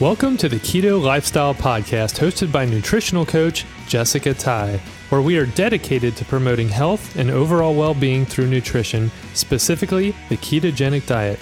[0.00, 4.80] Welcome to the Keto Lifestyle Podcast, hosted by nutritional coach Jessica Ty,
[5.10, 10.38] where we are dedicated to promoting health and overall well being through nutrition, specifically the
[10.38, 11.38] ketogenic diet.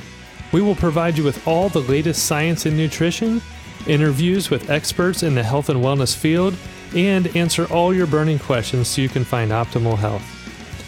[0.50, 3.40] We will provide you with all the latest science in nutrition,
[3.86, 6.56] interviews with experts in the health and wellness field,
[6.96, 10.24] and answer all your burning questions so you can find optimal health.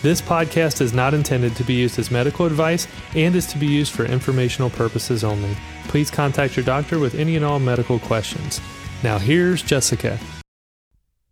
[0.02, 3.68] This podcast is not intended to be used as medical advice and is to be
[3.68, 5.54] used for informational purposes only.
[5.90, 8.60] Please contact your doctor with any and all medical questions.
[9.02, 10.20] Now, here's Jessica.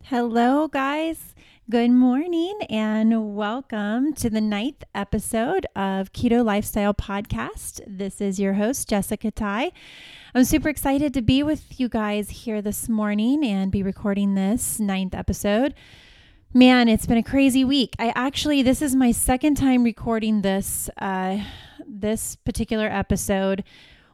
[0.02, 1.32] Hello, guys.
[1.70, 7.82] Good morning and welcome to the ninth episode of Keto Lifestyle Podcast.
[7.86, 9.70] This is your host, Jessica Ty.
[10.34, 14.80] I'm super excited to be with you guys here this morning and be recording this
[14.80, 15.72] ninth episode.
[16.52, 17.94] Man, it's been a crazy week.
[18.00, 21.38] I actually this is my second time recording this uh,
[21.86, 23.62] this particular episode.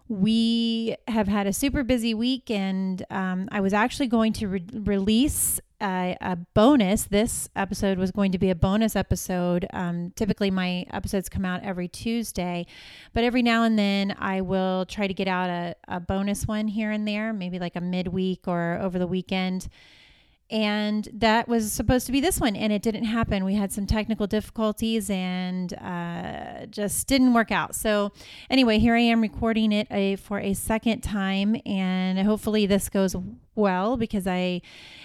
[0.09, 4.65] We have had a super busy week, and um, I was actually going to re-
[4.75, 7.05] release a, a, bonus.
[7.05, 9.67] This episode was going to be a bonus episode.
[9.73, 12.67] Um, typically, my episodes come out every Tuesday,
[13.15, 16.69] but every now and then I will try to get out a, a bonus one
[16.69, 19.69] here and there, maybe like a midweek or over the weekend
[20.51, 23.45] and that was supposed to be this one and it didn't happen.
[23.45, 27.75] We had some technical difficulties and uh, just didn't work out.
[27.75, 28.13] So
[28.51, 33.17] anyway here i am recording it a, for a second time and hopefully this goes
[33.55, 34.61] well because i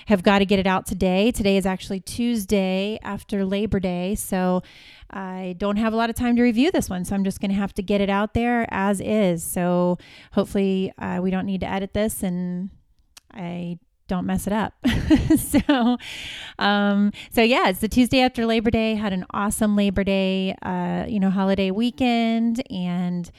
[0.08, 1.32] have got to get it out today.
[1.32, 4.62] Today is actually tuesday after labor day so
[5.10, 7.52] i don't have a lot of time to review this one so i'm just going
[7.52, 9.42] to have to get it out there as is.
[9.42, 10.00] So
[10.34, 12.72] hopefully uh, we don't need to edit this and
[13.34, 13.80] i
[14.10, 14.74] don't mess it up.
[15.38, 15.98] so,
[16.58, 18.96] um, so yeah, it's the Tuesday after Labor Day.
[18.96, 23.32] Had an awesome Labor Day, uh, you know, holiday weekend, and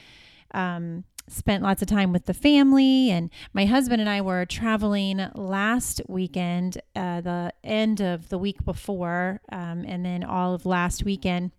[0.55, 3.11] um, spent lots of time with the family.
[3.11, 8.65] And my husband and I were traveling last weekend, uh, the end of the week
[8.65, 11.51] before, um, and then all of last weekend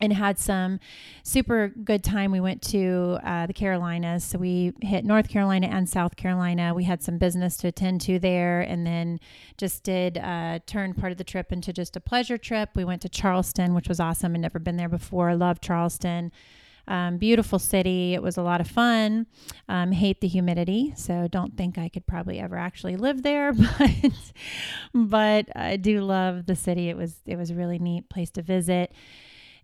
[0.00, 0.80] and had some
[1.22, 2.32] super good time.
[2.32, 4.24] We went to uh, the Carolinas.
[4.24, 6.74] So we hit North Carolina and South Carolina.
[6.74, 9.20] We had some business to attend to there and then
[9.56, 12.70] just did uh, turn part of the trip into just a pleasure trip.
[12.74, 15.30] We went to Charleston, which was awesome and never been there before.
[15.30, 16.32] I Love Charleston.
[16.86, 18.12] Um, beautiful city.
[18.12, 19.26] It was a lot of fun.
[19.70, 23.52] Um, hate the humidity, so don't think I could probably ever actually live there.
[23.78, 24.32] But
[24.92, 26.90] but I do love the city.
[26.90, 28.92] It was it was a really neat place to visit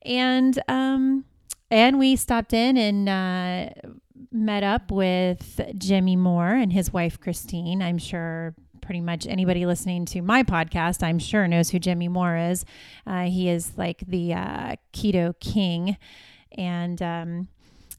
[0.02, 1.24] and um,
[1.70, 3.90] and we stopped in and uh,
[4.32, 7.82] met up with Jimmy Moore and his wife Christine.
[7.82, 12.36] I'm sure pretty much anybody listening to my podcast, I'm sure knows who Jimmy Moore
[12.36, 12.64] is.
[13.06, 15.96] Uh, he is like the uh, keto king,
[16.58, 17.48] and um,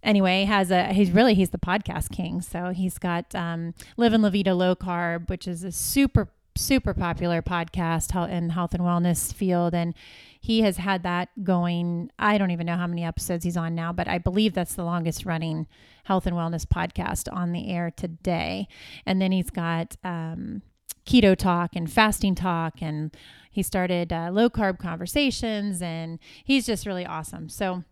[0.03, 2.41] anyway has a he's really he's the podcast king.
[2.41, 7.41] So he's got um, Livin' La Vida Low Carb, which is a super super popular
[7.41, 9.93] podcast in health and wellness field and
[10.39, 13.93] he has had that going i don't even know how many episodes he's on now
[13.93, 15.65] but i believe that's the longest running
[16.05, 18.67] health and wellness podcast on the air today.
[19.05, 20.61] And then he's got um,
[21.05, 23.15] keto talk and fasting talk and
[23.51, 27.49] he started uh, low carb conversations and he's just really awesome.
[27.49, 27.83] So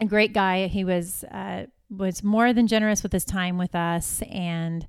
[0.00, 0.66] a great guy.
[0.66, 4.86] He was uh, was more than generous with his time with us and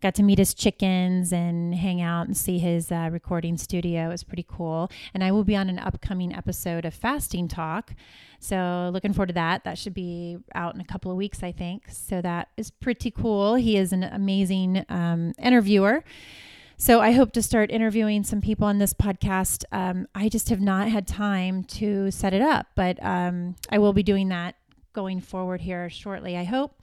[0.00, 4.06] got to meet his chickens and hang out and see his uh, recording studio.
[4.06, 4.90] It was pretty cool.
[5.14, 7.94] And I will be on an upcoming episode of Fasting Talk.
[8.38, 9.64] So looking forward to that.
[9.64, 11.84] That should be out in a couple of weeks, I think.
[11.90, 13.56] So that is pretty cool.
[13.56, 16.02] He is an amazing um, interviewer.
[16.78, 19.64] So I hope to start interviewing some people on this podcast.
[19.70, 23.92] Um, I just have not had time to set it up, but um, I will
[23.92, 24.54] be doing that
[24.92, 26.82] going forward here shortly, I hope.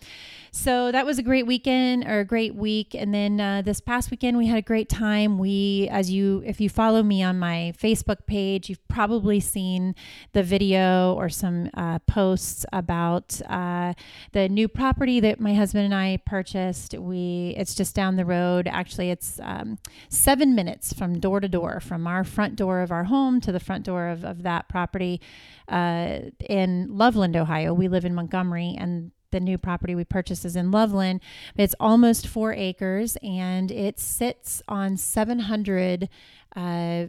[0.51, 2.95] So that was a great weekend or a great week.
[2.95, 5.37] And then uh, this past weekend, we had a great time.
[5.37, 9.93] We, as you, if you follow me on my Facebook page, you've probably seen
[10.33, 13.93] the video or some uh, posts about uh,
[14.31, 16.93] the new property that my husband and I purchased.
[16.97, 18.67] We, it's just down the road.
[18.67, 19.77] Actually, it's um,
[20.09, 23.59] seven minutes from door to door, from our front door of our home to the
[23.59, 25.21] front door of, of that property
[25.67, 26.19] uh,
[26.49, 27.73] in Loveland, Ohio.
[27.73, 31.21] We live in Montgomery, and the new property we purchased is in Loveland.
[31.55, 36.09] It's almost four acres, and it sits on 700
[36.55, 37.05] uh,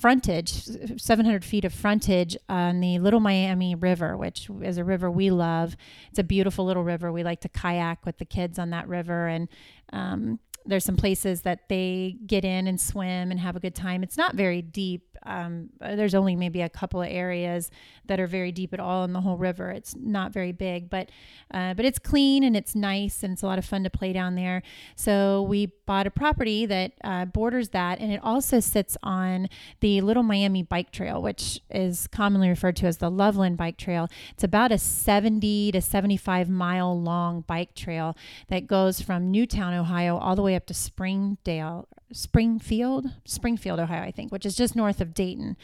[0.00, 0.64] frontage
[0.96, 5.76] 700 feet of frontage on the little miami river which is a river we love
[6.08, 9.26] it's a beautiful little river we like to kayak with the kids on that river
[9.26, 9.48] and
[9.92, 10.38] um,
[10.70, 14.02] there's some places that they get in and swim and have a good time.
[14.02, 15.06] It's not very deep.
[15.24, 17.70] Um, there's only maybe a couple of areas
[18.06, 19.70] that are very deep at all in the whole river.
[19.70, 21.10] It's not very big, but
[21.52, 24.12] uh, but it's clean and it's nice and it's a lot of fun to play
[24.12, 24.62] down there.
[24.96, 29.48] So we bought a property that uh, borders that, and it also sits on
[29.80, 34.08] the Little Miami Bike Trail, which is commonly referred to as the Loveland Bike Trail.
[34.32, 38.16] It's about a 70 to 75 mile long bike trail
[38.48, 44.10] that goes from Newtown, Ohio, all the way up to Springdale, Springfield, Springfield, Ohio, I
[44.10, 45.56] think, which is just north of Dayton.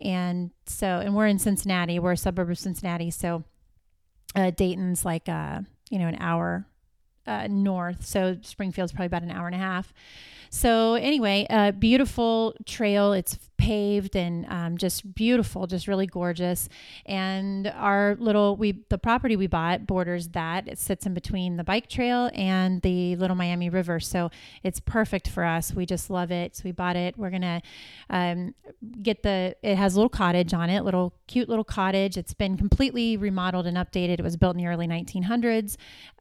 [0.00, 3.10] And so, and we're in Cincinnati, we're a suburb of Cincinnati.
[3.10, 3.44] So,
[4.34, 5.60] uh, Dayton's like, uh,
[5.90, 6.66] you know, an hour
[7.26, 8.04] uh, north.
[8.04, 9.92] So, Springfield's probably about an hour and a half.
[10.54, 13.14] So, anyway, a beautiful trail.
[13.14, 16.68] It's paved and um, just beautiful, just really gorgeous.
[17.06, 20.68] And our little we the property we bought borders that.
[20.68, 24.30] It sits in between the bike trail and the Little Miami River, so
[24.62, 25.72] it's perfect for us.
[25.72, 26.54] We just love it.
[26.54, 27.16] So we bought it.
[27.16, 27.62] We're gonna
[28.10, 28.54] um,
[29.00, 29.56] get the.
[29.62, 32.18] It has a little cottage on it, little cute little cottage.
[32.18, 34.18] It's been completely remodeled and updated.
[34.18, 35.78] It was built in the early 1900s.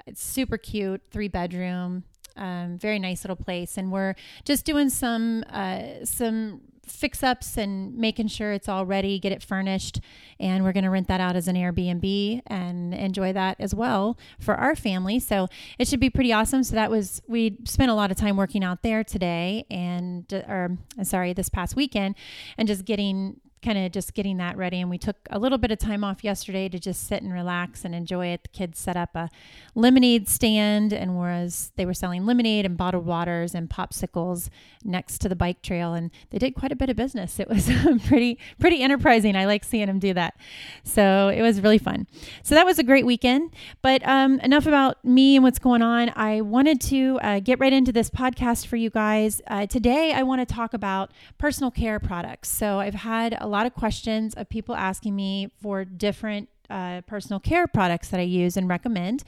[0.08, 2.06] It's super cute, three bedroom,
[2.36, 7.96] um, very nice little place, and we're just doing some uh, some fix ups and
[7.96, 10.02] making sure it's all ready, get it furnished,
[10.40, 14.18] and we're going to rent that out as an Airbnb and enjoy that as well
[14.40, 15.20] for our family.
[15.20, 15.48] So
[15.80, 16.64] it should be pretty awesome.
[16.64, 20.78] So that was we spent a lot of time working out there today, and or
[21.04, 22.16] sorry, this past weekend,
[22.58, 24.80] and just getting kind of just getting that ready.
[24.82, 27.86] And we took a little bit of time off yesterday to just sit and relax
[27.86, 28.44] and enjoy it.
[28.44, 29.30] The kids set up a
[29.76, 34.50] lemonade stand, and whereas they were selling lemonade and bottled waters and popsicles
[34.84, 37.40] next to the bike trail, and they did quite a bit of business.
[37.40, 37.70] It was
[38.08, 39.36] pretty pretty enterprising.
[39.36, 40.36] I like seeing them do that.
[40.84, 42.08] So it was really fun.
[42.44, 43.54] So that was a great weekend.
[43.82, 46.12] But um, enough about me and what's going on.
[46.16, 49.42] I wanted to uh, get right into this podcast for you guys.
[49.48, 52.50] Uh, today, I want to talk about personal care products.
[52.50, 57.40] So I've had a lot of questions of people asking me for different uh, personal
[57.40, 59.24] care products that I use and recommend,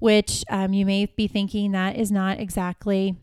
[0.00, 3.16] which um, you may be thinking that is not exactly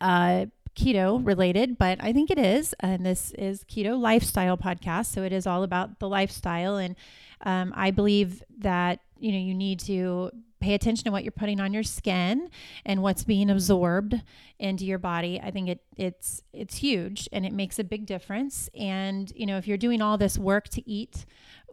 [0.00, 2.74] uh, keto related, but I think it is.
[2.80, 5.06] And this is Keto Lifestyle Podcast.
[5.06, 6.76] So it is all about the lifestyle.
[6.76, 6.96] And
[7.44, 11.60] um, I believe that, you know, you need to pay attention to what you're putting
[11.60, 12.50] on your skin
[12.84, 14.20] and what's being absorbed
[14.58, 15.40] into your body.
[15.42, 18.68] I think it it's it's huge and it makes a big difference.
[18.78, 21.26] And you know if you're doing all this work to eat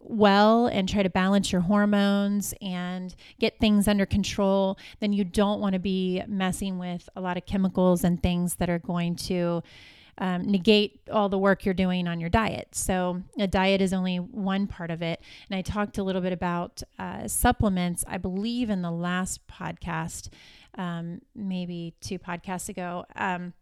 [0.08, 5.60] well and try to balance your hormones and get things under control then you don't
[5.60, 9.62] want to be messing with a lot of chemicals and things that are going to
[10.18, 12.68] um, negate all the work you're doing on your diet.
[12.72, 15.20] So, a diet is only one part of it.
[15.50, 20.30] And I talked a little bit about uh, supplements, I believe, in the last podcast,
[20.76, 23.52] um, maybe two podcasts ago, um,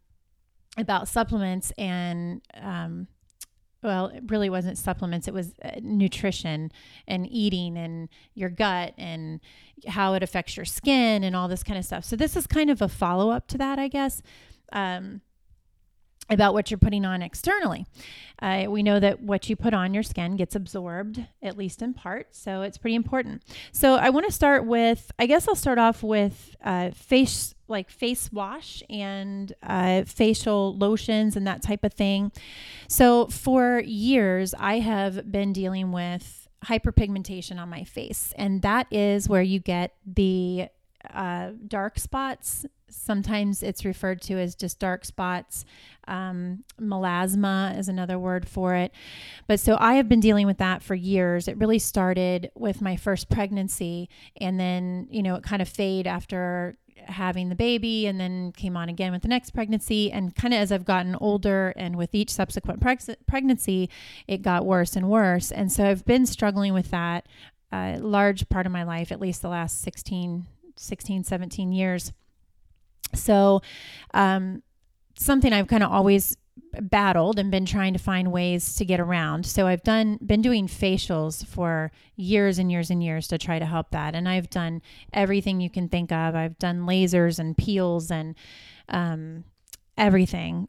[0.77, 3.07] about supplements and um,
[3.85, 5.29] well, it really wasn't supplements.
[5.29, 6.73] It was uh, nutrition
[7.07, 9.41] and eating and your gut and
[9.87, 12.03] how it affects your skin and all this kind of stuff.
[12.03, 14.23] So this is kind of a follow up to that, I guess.
[14.73, 15.21] Um,
[16.31, 17.87] about what you're putting on externally.
[18.41, 21.95] Uh, we know that what you put on your skin gets absorbed, at least in
[21.95, 23.43] part, so it's pretty important.
[23.73, 27.91] So I want to start with, I guess I'll start off with uh, face, like
[27.91, 32.33] face wash and uh, facial lotions and that type of thing.
[32.89, 39.29] So for years, I have been dealing with hyperpigmentation on my face, and that is
[39.29, 40.69] where you get the
[41.13, 42.67] uh, dark spots.
[42.89, 45.65] Sometimes it's referred to as just dark spots.
[46.07, 48.93] Um, melasma is another word for it.
[49.47, 51.49] But so I have been dealing with that for years.
[51.49, 54.09] It really started with my first pregnancy,
[54.41, 56.77] and then, you know, it kind of fade after
[57.07, 60.61] having the baby and then came on again with the next pregnancy and kind of
[60.61, 63.91] as I've gotten older and with each subsequent preg- pregnancy
[64.27, 67.27] it got worse and worse and so I've been struggling with that
[67.73, 72.13] a uh, large part of my life at least the last 16 16, 17 years.
[73.15, 73.63] So,
[74.13, 74.63] um,
[75.17, 76.37] something I've kind of always
[76.81, 79.47] battled and been trying to find ways to get around.
[79.47, 83.67] So I've done been doing facials for years and years and years to try to
[83.67, 84.15] help that.
[84.15, 86.35] And I've done everything you can think of.
[86.35, 88.35] I've done lasers and peels and
[88.89, 89.45] um,
[89.97, 90.69] everything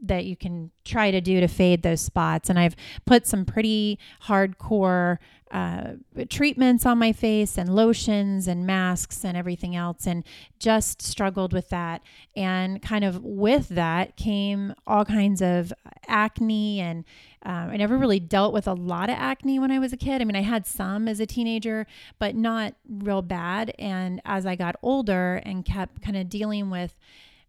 [0.00, 2.50] that you can try to do to fade those spots.
[2.50, 5.18] And I've put some pretty hardcore
[5.56, 5.94] uh,
[6.28, 10.22] treatments on my face and lotions and masks and everything else, and
[10.58, 12.02] just struggled with that.
[12.36, 15.72] And kind of with that came all kinds of
[16.06, 17.04] acne and
[17.42, 20.20] um, I never really dealt with a lot of acne when I was a kid.
[20.20, 21.86] I mean, I had some as a teenager,
[22.18, 23.72] but not real bad.
[23.78, 26.94] And as I got older and kept kind of dealing with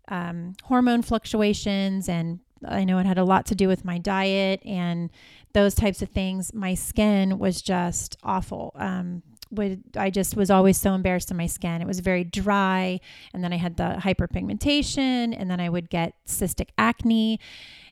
[0.08, 4.62] um, hormone fluctuations and I know it had a lot to do with my diet
[4.66, 5.12] and
[5.54, 6.54] those types of things.
[6.54, 8.72] My skin was just awful.
[8.76, 11.82] Um, would I just was always so embarrassed in my skin.
[11.82, 13.00] It was very dry,
[13.34, 17.40] and then I had the hyperpigmentation, and then I would get cystic acne,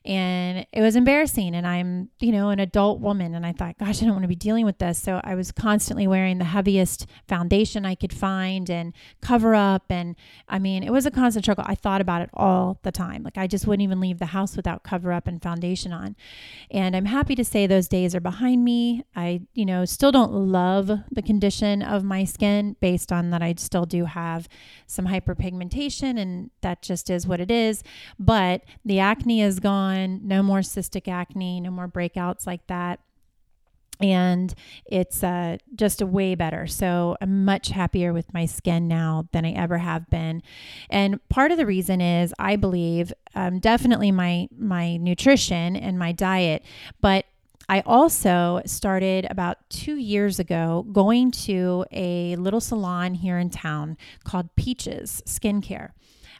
[0.06, 1.54] and it was embarrassing.
[1.54, 3.34] And i'm you know an adult woman.
[3.34, 4.98] And i thought gosh i don't want to be dealing with this.
[5.02, 9.84] So i was constantly wearing the heaviest foundation i could find and cover up.
[9.90, 10.16] And
[10.48, 11.64] i mean it was a constant struggle.
[11.66, 13.22] I thought about it all the time.
[13.22, 16.16] Like i just wouldn't even leave the house without cover up and foundation on.
[16.70, 19.04] And i'm happy to say those days are behind me.
[19.14, 23.54] I you know still don't love the condition of my skin based on that i
[23.56, 24.48] still do have
[24.86, 27.82] some hyperpigmentation and that just is what it is.
[28.18, 33.00] But the acne is gone no more cystic acne, no more breakouts like that.
[33.98, 36.66] And it's uh, just a way better.
[36.66, 40.42] So I'm much happier with my skin now than I ever have been.
[40.90, 46.12] And part of the reason is I believe um, definitely my my nutrition and my
[46.12, 46.62] diet,
[47.00, 47.24] but
[47.68, 53.96] I also started about two years ago going to a little salon here in town
[54.24, 55.90] called Peaches Skincare.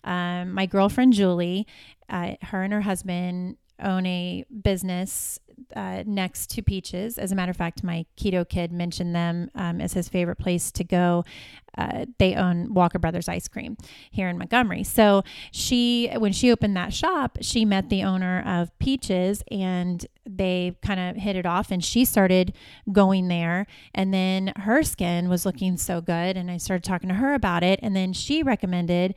[0.05, 1.67] Um, my girlfriend Julie
[2.09, 5.39] uh, her and her husband own a business
[5.75, 7.19] uh, next to Peaches.
[7.19, 10.71] As a matter of fact, my keto kid mentioned them um, as his favorite place
[10.73, 11.25] to go.
[11.77, 13.77] Uh, they own Walker Brothers ice cream
[14.11, 14.83] here in Montgomery.
[14.83, 20.79] So she, when she opened that shop, she met the owner of Peaches and they
[20.83, 22.55] kind of hit it off and she started
[22.91, 23.67] going there.
[23.95, 26.37] And then her skin was looking so good.
[26.37, 27.79] And I started talking to her about it.
[27.83, 29.15] And then she recommended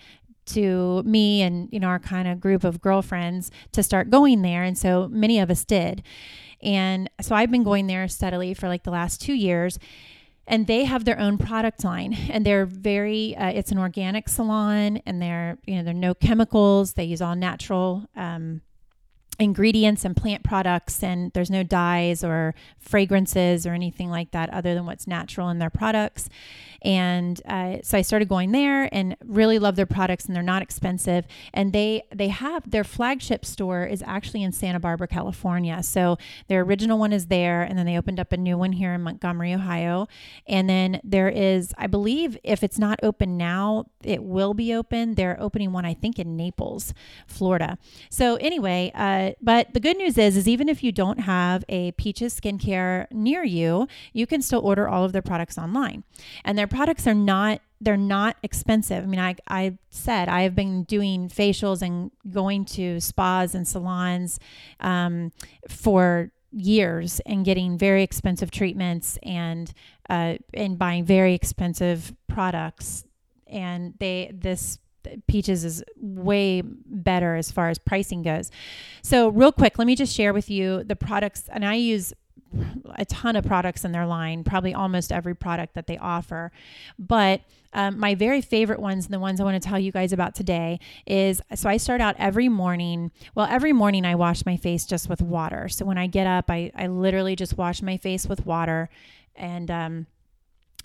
[0.53, 4.63] to me and you know our kind of group of girlfriends to start going there
[4.63, 6.03] and so many of us did.
[6.61, 9.79] And so i've been going there steadily for like the last two years
[10.49, 14.97] and they have their own product line and they're very uh, it's an organic salon
[15.05, 16.93] and they're you know there are no chemicals.
[16.93, 18.61] They use all natural um,
[19.39, 24.73] ingredients and plant products and there's no dyes or fragrances or anything like that other
[24.73, 26.29] than what's natural in their products
[26.81, 30.61] and uh, so I started going there and really love their products and they're not
[30.61, 31.25] expensive.
[31.53, 35.81] And they they have their flagship store is actually in Santa Barbara, California.
[35.83, 36.17] So
[36.47, 39.01] their original one is there, and then they opened up a new one here in
[39.01, 40.07] Montgomery, Ohio.
[40.47, 45.15] And then there is, I believe, if it's not open now, it will be open.
[45.15, 46.93] They're opening one, I think, in Naples,
[47.27, 47.77] Florida.
[48.09, 51.91] So anyway, uh, but the good news is, is even if you don't have a
[51.93, 56.03] Peaches skincare near you, you can still order all of their products online,
[56.43, 59.03] and their products are not they're not expensive.
[59.03, 63.67] I mean, I I said I have been doing facials and going to spas and
[63.67, 64.39] salons
[64.79, 65.31] um,
[65.67, 69.71] for years and getting very expensive treatments and
[70.09, 73.05] uh, and buying very expensive products.
[73.47, 74.79] And they this
[75.27, 78.51] Peaches is way better as far as pricing goes.
[79.01, 82.13] So, real quick, let me just share with you the products, and I use
[82.95, 86.51] a ton of products in their line, probably almost every product that they offer.
[86.97, 87.41] But
[87.73, 90.33] um, my very favorite ones, and the ones I want to tell you guys about
[90.33, 93.11] today, is so I start out every morning.
[93.35, 95.69] Well, every morning I wash my face just with water.
[95.69, 98.89] So when I get up, I, I literally just wash my face with water
[99.35, 100.07] and, um,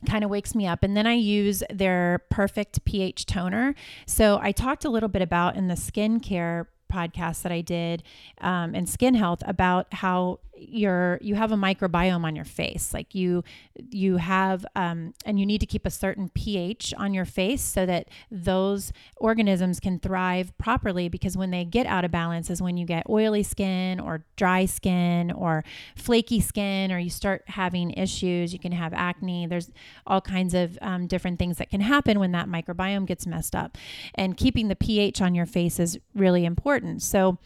[0.05, 0.83] kind of wakes me up.
[0.83, 3.75] And then I use their perfect pH toner.
[4.07, 8.03] So I talked a little bit about in the skincare podcast that I did
[8.41, 12.95] um, in skin health about how you're you have a microbiome on your face.
[12.95, 13.45] Like you
[13.91, 17.87] you have um, and you need to keep a certain ph on your face so
[17.87, 22.77] that those organisms can thrive properly because when they get out of balance is when
[22.77, 25.65] you get oily skin or dry skin or
[25.97, 28.53] flaky skin or you start having issues.
[28.53, 29.47] You can have acne.
[29.47, 29.71] There's
[30.07, 33.77] all kinds of um, different things that can happen when that microbiome gets messed up.
[34.15, 37.03] And keeping the ph on your face is really important.
[37.03, 37.39] So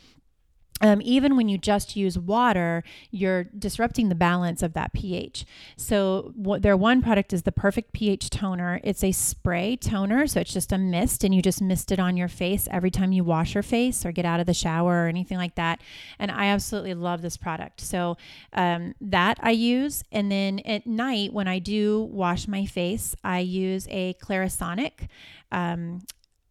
[0.81, 5.45] um, even when you just use water, you're disrupting the balance of that pH.
[5.77, 8.81] So, their one product is the Perfect pH Toner.
[8.85, 12.17] It's a spray toner, so it's just a mist, and you just mist it on
[12.17, 15.09] your face every time you wash your face or get out of the shower or
[15.09, 15.81] anything like that.
[16.19, 17.81] And I absolutely love this product.
[17.81, 18.17] So,
[18.53, 20.05] um, that I use.
[20.13, 25.09] And then at night, when I do wash my face, I use a Clarisonic
[25.51, 26.01] um,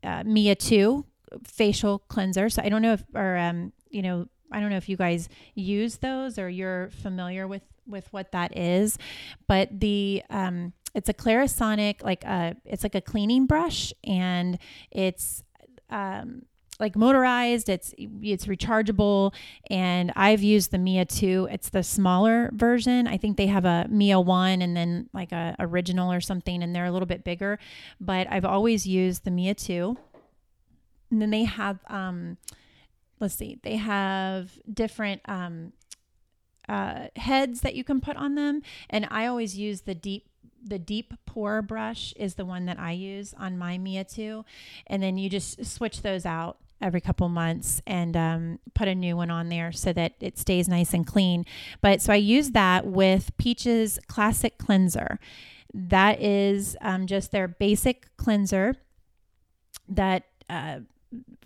[0.04, 1.06] uh, Mia 2
[1.46, 2.50] facial cleanser.
[2.50, 5.30] So I don't know if, or um, you know, I don't know if you guys
[5.56, 8.98] use those or you're familiar with with what that is,
[9.48, 14.58] but the um, it's a Clarisonic like a uh, it's like a cleaning brush and
[14.92, 15.44] it's
[15.90, 16.44] um,
[16.80, 19.34] like motorized it's it's rechargeable
[19.70, 23.08] and i've used the mia 2 it's the smaller version.
[23.08, 26.76] I think they have a mia 1 and then like a original or something and
[26.76, 27.60] they're a little bit bigger
[28.00, 29.98] but i've always used the mia 2
[31.12, 32.38] and then they have um
[33.20, 35.74] let's see, they have different um,
[36.70, 38.62] uh, heads that you can put on them.
[38.90, 40.30] And I always use the deep
[40.64, 44.44] the deep pore brush is the one that I use on my Mia 2.
[44.88, 49.16] And then you just switch those out every couple months and um, put a new
[49.16, 51.46] one on there so that it stays nice and clean.
[51.82, 55.20] But so I use that with Peach's Classic Cleanser.
[55.74, 58.76] That is um, just their basic cleanser
[59.88, 60.80] that uh,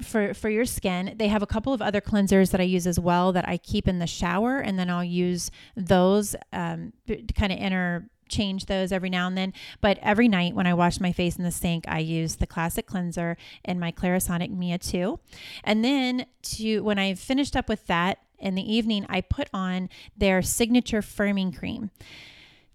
[0.01, 1.15] for for your skin.
[1.17, 3.87] They have a couple of other cleansers that I use as well that I keep
[3.87, 6.93] in the shower, and then I'll use those um,
[7.35, 9.53] kind of interchange those every now and then.
[9.79, 12.87] But every night when I wash my face in the sink, I use the classic
[12.87, 15.19] cleanser and my Clarisonic Mia 2.
[15.63, 19.89] And then to when I've finished up with that in the evening, I put on
[20.17, 21.91] their signature firming cream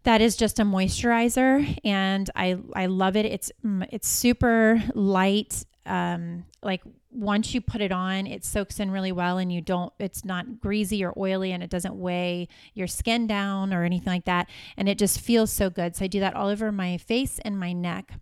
[0.04, 3.26] that is just a moisturizer and I I love it.
[3.26, 8.90] It's mm, it's super light um, like once you put it on, it soaks in
[8.90, 12.86] really well and you don't, it's not greasy or oily and it doesn't weigh your
[12.86, 14.48] skin down or anything like that.
[14.76, 15.96] And it just feels so good.
[15.96, 18.12] So I do that all over my face and my neck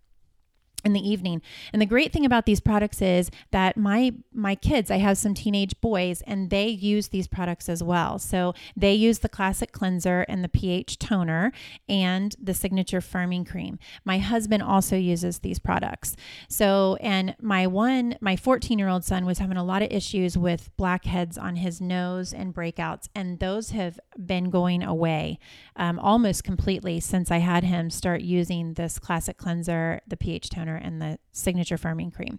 [0.84, 1.42] in the evening.
[1.72, 5.34] And the great thing about these products is that my my kids, I have some
[5.34, 8.18] teenage boys and they use these products as well.
[8.18, 11.52] So they use the classic cleanser and the pH toner
[11.88, 13.78] and the signature firming cream.
[14.04, 16.16] My husband also uses these products.
[16.48, 21.38] So and my one my 14-year-old son was having a lot of issues with blackheads
[21.38, 25.38] on his nose and breakouts and those have been going away
[25.76, 30.73] um, almost completely since I had him start using this classic cleanser, the pH toner
[30.74, 32.38] and the signature firming cream.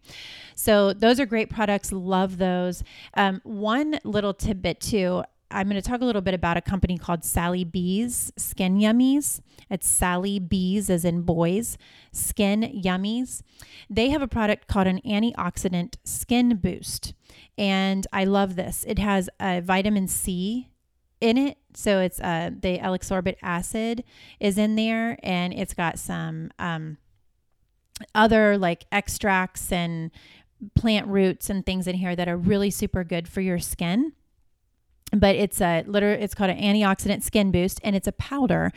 [0.56, 1.92] So those are great products.
[1.92, 2.84] Love those.
[3.16, 5.24] Um, one little tidbit too.
[5.52, 9.42] I'm going to talk a little bit about a company called Sally B's Skin Yummies.
[9.70, 11.78] It's Sally B's, as in boys,
[12.12, 13.42] Skin Yummies.
[13.90, 17.14] They have a product called an antioxidant skin boost.
[17.58, 18.84] And I love this.
[18.88, 20.72] It has a vitamin C
[21.22, 21.58] in it.
[21.74, 24.04] So it's uh, the L-ascorbic acid
[24.40, 26.98] is in there and it's got some um,
[28.14, 30.12] other like extracts and
[30.76, 34.14] plant roots and things in here that are really super good for your skin.
[35.12, 38.72] But it's a literally it's called an antioxidant skin boost and it's a powder.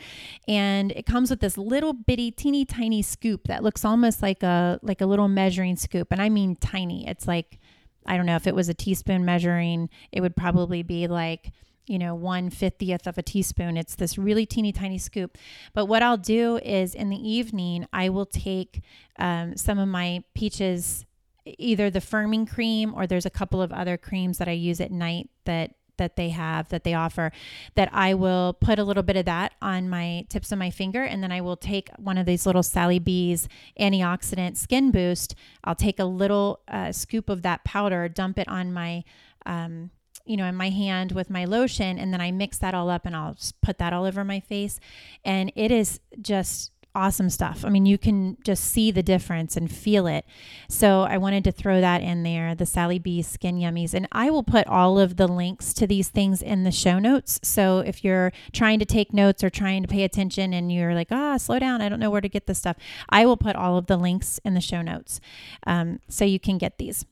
[0.47, 4.79] And it comes with this little bitty teeny tiny scoop that looks almost like a
[4.81, 6.09] like a little measuring scoop.
[6.11, 7.07] And i mean tiny.
[7.07, 7.59] It's like
[8.05, 11.51] i don't know if it was a teaspoon measuring it would probably be like
[11.89, 13.75] you know, one fiftieth of a teaspoon.
[13.75, 15.37] It's this really teeny tiny scoop.
[15.73, 18.83] But what I'll do is in the evening, I will take
[19.17, 21.03] um, some of my peaches,
[21.45, 24.91] either the firming cream or there's a couple of other creams that I use at
[24.91, 27.29] night that that they have that they offer
[27.75, 31.03] that I will put a little bit of that on my tips of my finger
[31.03, 35.35] and then I will take one of these little Sally B's antioxidant skin boost.
[35.65, 39.03] I'll take a little uh, scoop of that powder, dump it on my
[39.45, 39.91] um,
[40.25, 43.05] you know, in my hand with my lotion, and then I mix that all up
[43.05, 44.79] and I'll just put that all over my face.
[45.23, 47.63] And it is just awesome stuff.
[47.63, 50.25] I mean, you can just see the difference and feel it.
[50.67, 53.93] So I wanted to throw that in there, the Sally B Skin Yummies.
[53.93, 57.39] And I will put all of the links to these things in the show notes.
[57.43, 61.09] So if you're trying to take notes or trying to pay attention and you're like,
[61.11, 62.77] ah, slow down, I don't know where to get this stuff,
[63.07, 65.21] I will put all of the links in the show notes
[65.67, 67.05] um, so you can get these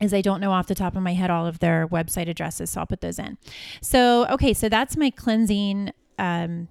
[0.00, 2.70] is I don't know off the top of my head all of their website addresses,
[2.70, 3.38] so I'll put those in.
[3.80, 6.68] So, okay, so that's my cleansing um,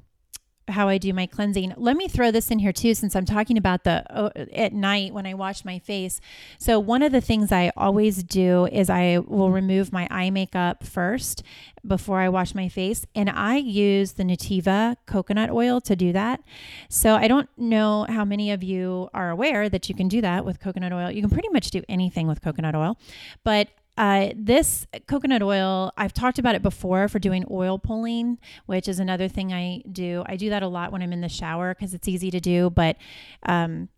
[0.67, 1.73] how I do my cleansing.
[1.77, 5.13] Let me throw this in here too, since I'm talking about the uh, at night
[5.13, 6.19] when I wash my face.
[6.57, 10.83] So one of the things I always do is I will remove my eye makeup
[10.83, 11.43] first
[11.85, 16.41] before I wash my face, and I use the Nutiva coconut oil to do that.
[16.89, 20.43] So I don't know how many of you are aware that you can do that
[20.43, 21.09] with coconut oil.
[21.11, 22.97] You can pretty much do anything with coconut oil,
[23.43, 28.87] but uh, this coconut oil, I've talked about it before for doing oil pulling, which
[28.87, 30.23] is another thing I do.
[30.27, 32.69] I do that a lot when I'm in the shower because it's easy to do,
[32.69, 32.97] but
[33.43, 33.89] um,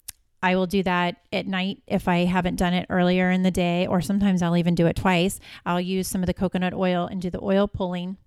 [0.41, 3.87] I will do that at night if I haven't done it earlier in the day,
[3.87, 5.39] or sometimes I'll even do it twice.
[5.65, 8.17] I'll use some of the coconut oil and do the oil pulling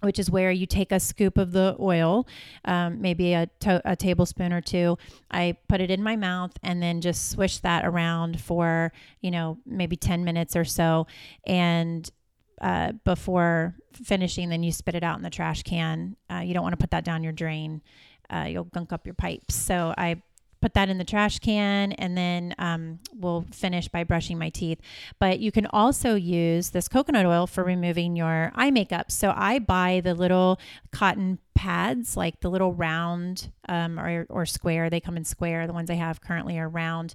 [0.00, 2.26] which is where you take a scoop of the oil,
[2.64, 4.98] um, maybe a, to- a tablespoon or two.
[5.30, 9.58] I put it in my mouth and then just swish that around for, you know,
[9.66, 11.06] maybe 10 minutes or so.
[11.46, 12.08] And
[12.60, 16.16] uh, before finishing, then you spit it out in the trash can.
[16.30, 17.80] Uh, you don't want to put that down your drain.
[18.28, 19.54] Uh, you'll gunk up your pipes.
[19.54, 20.22] So I
[20.60, 24.80] put that in the trash can and then um, we'll finish by brushing my teeth.
[25.18, 29.10] But you can also use this coconut oil for removing your eye makeup.
[29.10, 30.60] So I buy the little
[30.92, 34.90] cotton pads, like the little round um, or, or square.
[34.90, 35.66] They come in square.
[35.66, 37.14] The ones I have currently are round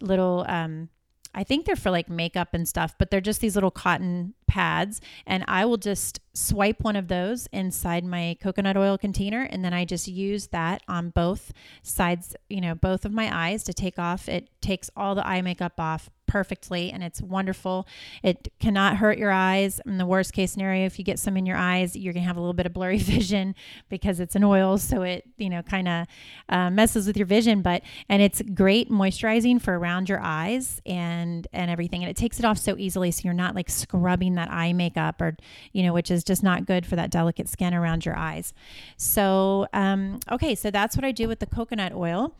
[0.00, 0.44] little.
[0.48, 0.88] Um,
[1.34, 5.00] I think they're for like makeup and stuff, but they're just these little cotton pads.
[5.26, 9.42] And I will just swipe one of those inside my coconut oil container.
[9.42, 13.64] And then I just use that on both sides, you know, both of my eyes
[13.64, 14.28] to take off.
[14.28, 17.86] It takes all the eye makeup off perfectly and it's wonderful.
[18.22, 19.80] It cannot hurt your eyes.
[19.86, 22.36] In the worst case scenario, if you get some in your eyes, you're to have
[22.36, 23.54] a little bit of blurry vision
[23.88, 24.78] because it's an oil.
[24.78, 26.06] So it, you know, kind of
[26.48, 27.62] uh, messes with your vision.
[27.62, 32.02] But, and it's great moisturizing for around your eyes and, and everything.
[32.02, 33.10] And it takes it off so easily.
[33.10, 35.36] So you're not like scrubbing that eye makeup or,
[35.72, 38.52] you know, which is just not good for that delicate skin around your eyes.
[38.96, 40.54] So, um, okay.
[40.54, 42.36] So that's what I do with the coconut oil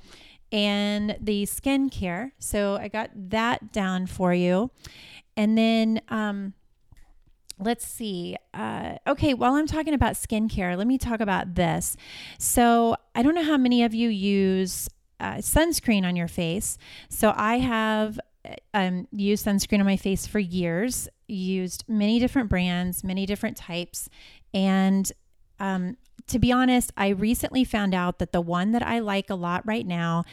[0.53, 2.33] and the skincare.
[2.38, 4.71] So I got that down for you.
[5.37, 6.55] And then, um,
[7.59, 8.37] let's see.
[8.53, 11.97] Uh, okay, while I'm talking about skincare, let me talk about this.
[12.38, 14.88] So I don't know how many of you use
[15.21, 16.77] uh, sunscreen on your face.
[17.09, 18.19] So I have
[18.72, 24.09] um, used sunscreen on my face for years, used many different brands, many different types.
[24.52, 25.11] And
[25.59, 29.35] um, to be honest, I recently found out that the one that I like a
[29.35, 30.24] lot right now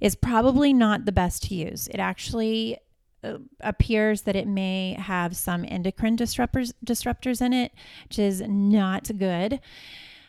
[0.00, 1.88] is probably not the best to use.
[1.88, 2.78] It actually
[3.24, 7.72] uh, appears that it may have some endocrine disruptors disruptors in it,
[8.04, 9.60] which is not good.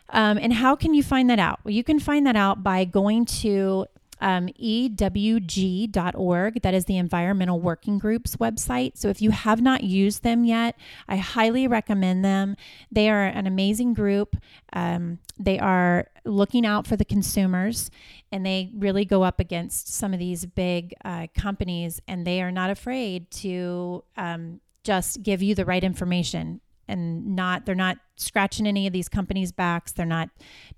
[0.08, 1.60] Um, and how can you find that out?
[1.62, 3.86] Well, you can find that out by going to
[4.20, 6.62] um, ewg.org.
[6.62, 8.96] That is the Environmental Working Group's website.
[8.96, 10.78] So if you have not used them yet,
[11.08, 12.56] I highly recommend them.
[12.90, 14.36] They are an amazing group.
[14.72, 17.90] Um, they are looking out for the consumers
[18.30, 22.52] and they really go up against some of these big uh, companies and they are
[22.52, 28.66] not afraid to um, just give you the right information and not they're not scratching
[28.66, 29.92] any of these companies backs.
[29.92, 30.28] They're not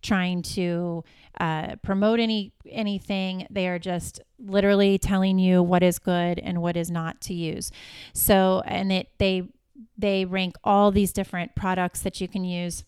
[0.02, 1.04] trying to
[1.40, 3.46] uh, promote any anything.
[3.50, 7.72] They are just literally telling you what is good and what is not to use.
[8.12, 9.48] So and it they
[9.96, 12.84] they rank all these different products that you can use.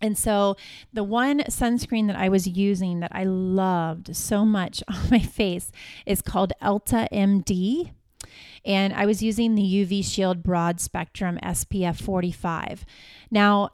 [0.00, 0.56] And so
[0.92, 5.72] the one sunscreen that I was using that I loved so much on my face
[6.06, 7.92] is called Elta MD
[8.64, 12.84] and I was using the UV Shield Broad Spectrum SPF 45.
[13.30, 13.70] Now,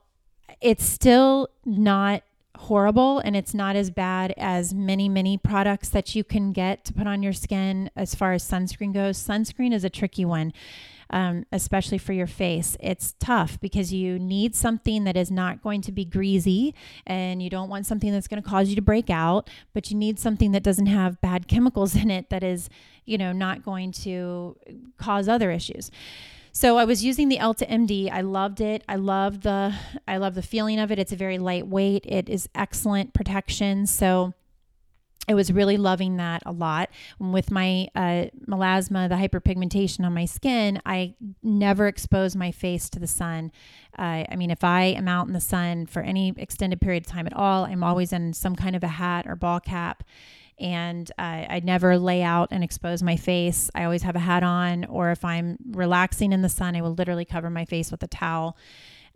[0.60, 2.22] it's still not
[2.56, 6.92] horrible and it's not as bad as many many products that you can get to
[6.92, 10.52] put on your skin as far as sunscreen goes sunscreen is a tricky one
[11.10, 12.76] um, especially for your face.
[12.80, 16.74] It's tough because you need something that is not going to be greasy
[17.06, 19.96] and you don't want something that's going to cause you to break out, but you
[19.96, 22.68] need something that doesn't have bad chemicals in it that is,
[23.04, 24.56] you know, not going to
[24.98, 25.90] cause other issues.
[26.56, 28.08] So I was using the Elta MD.
[28.12, 28.84] I loved it.
[28.88, 29.74] I love the
[30.06, 31.00] I love the feeling of it.
[31.00, 32.06] It's a very lightweight.
[32.06, 33.88] It is excellent protection.
[33.88, 34.34] So
[35.28, 36.90] I was really loving that a lot.
[37.18, 42.98] With my uh, melasma, the hyperpigmentation on my skin, I never expose my face to
[42.98, 43.50] the sun.
[43.98, 47.12] Uh, I mean, if I am out in the sun for any extended period of
[47.12, 50.04] time at all, I'm always in some kind of a hat or ball cap.
[50.60, 53.70] And uh, I never lay out and expose my face.
[53.74, 56.94] I always have a hat on, or if I'm relaxing in the sun, I will
[56.94, 58.56] literally cover my face with a towel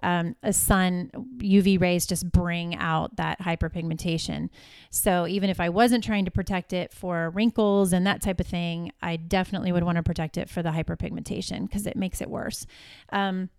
[0.03, 4.49] um, a sun UV rays just bring out that hyperpigmentation.
[4.91, 8.47] So even if I wasn't trying to protect it for wrinkles and that type of
[8.47, 12.31] thing, I definitely would want to protect it for the hyperpigmentation because it makes it
[12.31, 12.67] worse.
[13.11, 13.51] Um,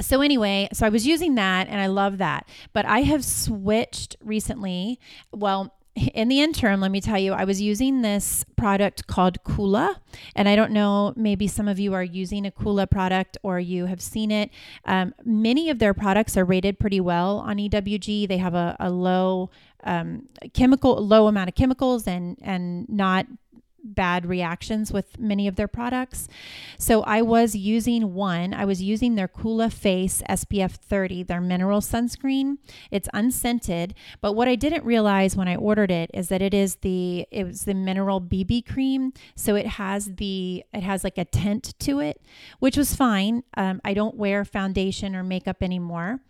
[0.00, 2.48] so anyway, so I was using that and I love that.
[2.72, 5.00] But I have switched recently.
[5.32, 5.74] Well,
[6.14, 9.96] in the interim, let me tell you, I was using this product called Coola.
[10.34, 13.86] And I don't know, maybe some of you are using a Coola product or you
[13.86, 14.50] have seen it.
[14.84, 18.28] Um, many of their products are rated pretty well on EWG.
[18.28, 19.50] They have a, a low
[19.84, 23.26] um, chemical, low amount of chemicals and, and not
[23.94, 26.28] bad reactions with many of their products.
[26.78, 31.80] So I was using one, I was using their Coola Face SPF 30, their mineral
[31.80, 32.58] sunscreen.
[32.90, 36.76] It's unscented, but what I didn't realize when I ordered it is that it is
[36.76, 41.24] the it was the mineral BB cream, so it has the it has like a
[41.24, 42.20] tint to it,
[42.58, 43.42] which was fine.
[43.56, 46.20] Um, I don't wear foundation or makeup anymore.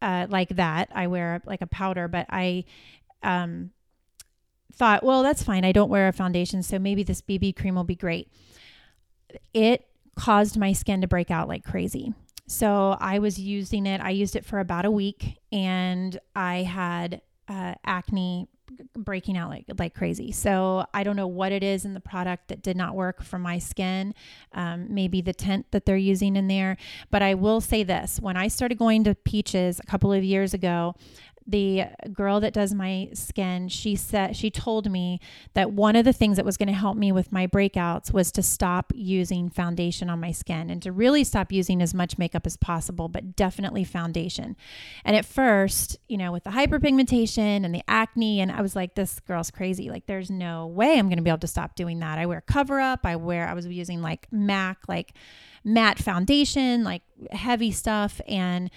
[0.00, 2.64] Uh, like that, I wear like a powder, but I
[3.22, 3.70] um,
[4.72, 5.64] thought, well, that's fine.
[5.64, 8.30] I don't wear a foundation, so maybe this BB cream will be great.
[9.52, 12.12] It caused my skin to break out like crazy.
[12.46, 14.00] So I was using it.
[14.00, 18.48] I used it for about a week and I had uh, acne
[18.96, 20.32] breaking out like like crazy.
[20.32, 23.38] So I don't know what it is in the product that did not work for
[23.38, 24.14] my skin.
[24.52, 26.76] Um, maybe the tint that they're using in there.
[27.10, 30.54] But I will say this: when I started going to Peaches a couple of years
[30.54, 30.94] ago,
[31.48, 35.18] the girl that does my skin, she said she told me
[35.54, 38.30] that one of the things that was going to help me with my breakouts was
[38.32, 42.46] to stop using foundation on my skin and to really stop using as much makeup
[42.46, 44.56] as possible, but definitely foundation.
[45.06, 48.94] And at first, you know, with the hyperpigmentation and the acne, and I was like,
[48.94, 49.88] this girl's crazy.
[49.88, 52.18] Like, there's no way I'm going to be able to stop doing that.
[52.18, 53.06] I wear cover up.
[53.06, 55.14] I wear, I was using like MAC, like
[55.64, 58.20] matte foundation, like heavy stuff.
[58.28, 58.70] And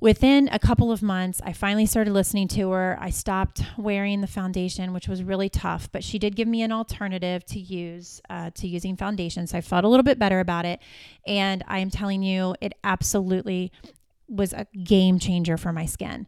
[0.00, 2.98] Within a couple of months, I finally started listening to her.
[3.00, 6.72] I stopped wearing the foundation, which was really tough, but she did give me an
[6.72, 9.46] alternative to use uh, to using foundation.
[9.46, 10.80] So I felt a little bit better about it.
[11.26, 13.72] And I am telling you, it absolutely
[14.28, 16.26] was a game changer for my skin.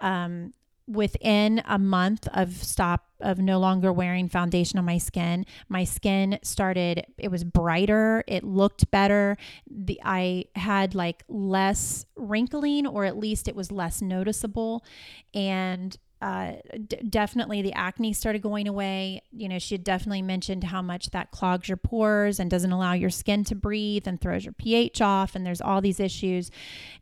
[0.00, 0.52] Um,
[0.86, 6.38] within a month of stop of no longer wearing foundation on my skin my skin
[6.42, 9.36] started it was brighter it looked better
[9.70, 14.84] the i had like less wrinkling or at least it was less noticeable
[15.32, 16.52] and uh,
[16.86, 19.20] d- definitely the acne started going away.
[19.30, 22.94] You know, she had definitely mentioned how much that clogs your pores and doesn't allow
[22.94, 25.34] your skin to breathe and throws your pH off.
[25.34, 26.50] And there's all these issues.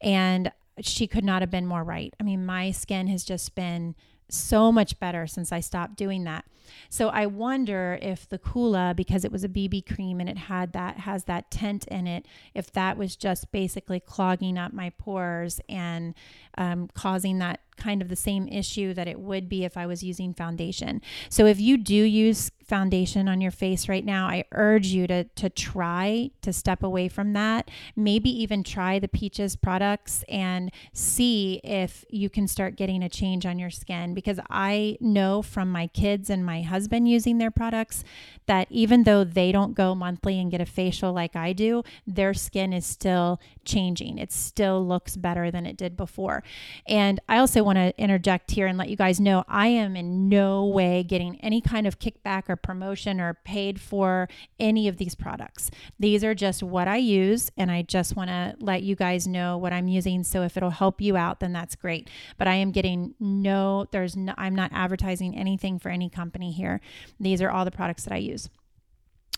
[0.00, 2.14] And she could not have been more right.
[2.18, 3.94] I mean, my skin has just been
[4.28, 6.46] so much better since I stopped doing that.
[6.88, 10.72] So I wonder if the Coola, because it was a BB cream and it had
[10.72, 15.60] that has that tint in it, if that was just basically clogging up my pores
[15.68, 16.14] and
[16.58, 20.02] um, causing that kind of the same issue that it would be if I was
[20.02, 21.00] using foundation.
[21.28, 25.24] So if you do use foundation on your face right now, I urge you to
[25.24, 27.70] to try to step away from that.
[27.96, 33.44] Maybe even try the Peaches products and see if you can start getting a change
[33.44, 38.04] on your skin because I know from my kids and my husband using their products
[38.46, 42.32] that even though they don't go monthly and get a facial like I do, their
[42.32, 44.18] skin is still changing.
[44.18, 46.41] It still looks better than it did before.
[46.86, 50.28] And I also want to interject here and let you guys know I am in
[50.28, 54.28] no way getting any kind of kickback or promotion or paid for
[54.58, 55.70] any of these products.
[55.98, 59.56] These are just what I use, and I just want to let you guys know
[59.56, 60.24] what I'm using.
[60.24, 62.08] So if it'll help you out, then that's great.
[62.38, 66.80] But I am getting no, there's no, I'm not advertising anything for any company here.
[67.20, 68.48] These are all the products that I use.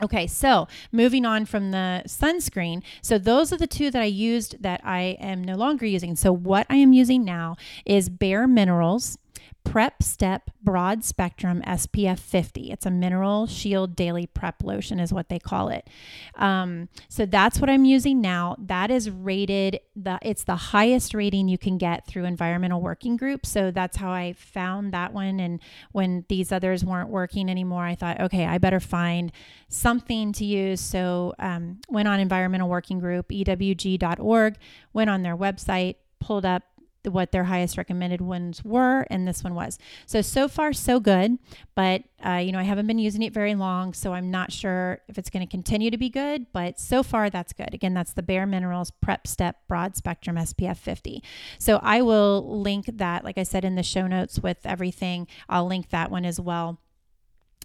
[0.03, 2.83] Okay, so moving on from the sunscreen.
[3.01, 6.17] So, those are the two that I used that I am no longer using.
[6.17, 9.19] So, what I am using now is Bare Minerals
[9.65, 12.71] Prep Step Broad Spectrum SPF 50.
[12.71, 15.89] It's a mineral shield daily prep lotion, is what they call it.
[16.37, 18.57] Um, so that's what I'm using now.
[18.59, 23.45] That is rated the it's the highest rating you can get through Environmental Working Group.
[23.47, 25.41] So that's how I found that one.
[25.41, 25.61] And
[25.93, 29.33] when these others weren't working anymore, I thought, okay, I better find
[29.69, 30.81] something to use.
[30.81, 34.57] So um, went on Environmental Working Group, ewg.org,
[34.93, 36.63] went on their website, pulled up
[37.07, 39.79] what their highest recommended ones were, and this one was.
[40.07, 41.39] So, so far, so good.
[41.75, 45.01] But, uh, you know, I haven't been using it very long, so I'm not sure
[45.09, 47.75] if it's going to continue to be good, but so far, that's good.
[47.75, 51.23] Again, that's the Bare Minerals Prep Step Broad Spectrum SPF 50.
[51.59, 55.27] So, I will link that, like I said, in the show notes with everything.
[55.49, 56.79] I'll link that one as well.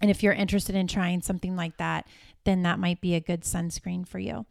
[0.02, 2.06] And if you're interested in trying something like that,
[2.44, 4.46] then that might be a good sunscreen for you.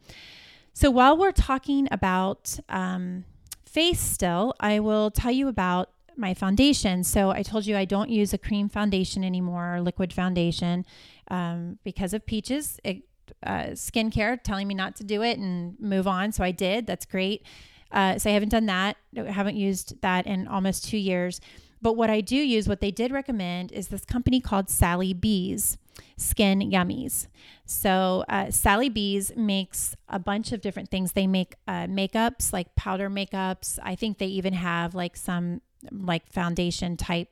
[0.72, 3.24] So, while we're talking about, um,
[3.70, 7.04] face still, I will tell you about my foundation.
[7.04, 10.84] So I told you I don't use a cream foundation anymore or liquid foundation
[11.30, 12.80] um, because of Peaches.
[12.84, 13.02] It,
[13.46, 16.32] uh, skincare telling me not to do it and move on.
[16.32, 16.86] So I did.
[16.86, 17.46] That's great.
[17.92, 18.96] Uh, so I haven't done that.
[19.16, 21.40] I haven't used that in almost two years.
[21.80, 25.78] But what I do use, what they did recommend, is this company called Sally B's
[26.16, 27.26] Skin Yummies.
[27.66, 31.12] So uh, Sally B's makes a bunch of different things.
[31.12, 33.78] They make uh, makeups, like powder makeups.
[33.82, 37.28] I think they even have like some like foundation type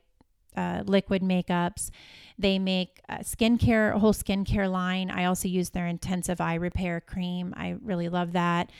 [0.55, 1.89] uh, liquid makeups.
[2.37, 5.11] They make uh, skincare, a whole skincare line.
[5.11, 7.53] I also use their intensive eye repair cream.
[7.55, 8.71] I really love that.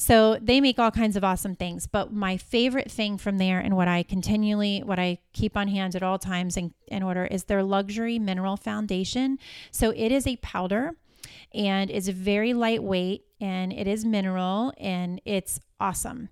[0.00, 1.86] So they make all kinds of awesome things.
[1.86, 5.94] But my favorite thing from there and what I continually, what I keep on hand
[5.94, 9.38] at all times in, in order is their luxury mineral foundation.
[9.70, 10.92] So it is a powder
[11.52, 16.30] and it's very lightweight and it is mineral and it's awesome.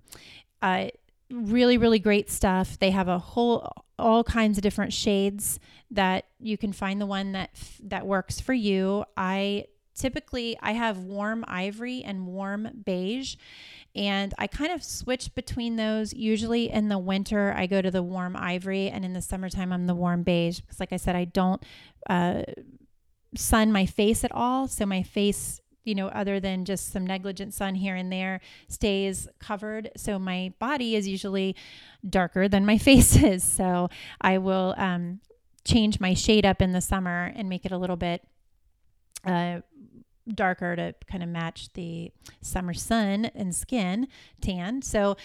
[0.63, 0.87] Uh,
[1.29, 2.79] really, really great stuff.
[2.79, 5.59] They have a whole, all kinds of different shades
[5.91, 7.51] that you can find the one that
[7.83, 9.05] that works for you.
[9.15, 9.65] I
[9.99, 13.35] typically I have warm ivory and warm beige.
[13.95, 16.13] And I kind of switch between those.
[16.13, 19.87] Usually in the winter, I go to the warm ivory, and in the summertime, I'm
[19.87, 20.59] the warm beige.
[20.61, 21.61] Because, like I said, I don't
[22.09, 22.43] uh,
[23.35, 24.67] sun my face at all.
[24.67, 29.27] So my face you know, other than just some negligent sun here and there, stays
[29.39, 29.89] covered.
[29.97, 31.55] So my body is usually
[32.07, 33.43] darker than my face is.
[33.43, 33.89] So
[34.21, 35.19] I will um,
[35.65, 38.21] change my shade up in the summer and make it a little bit
[39.25, 39.61] uh,
[40.35, 42.11] darker to kind of match the
[42.41, 44.07] summer sun and skin
[44.41, 44.81] tan.
[44.81, 45.17] So,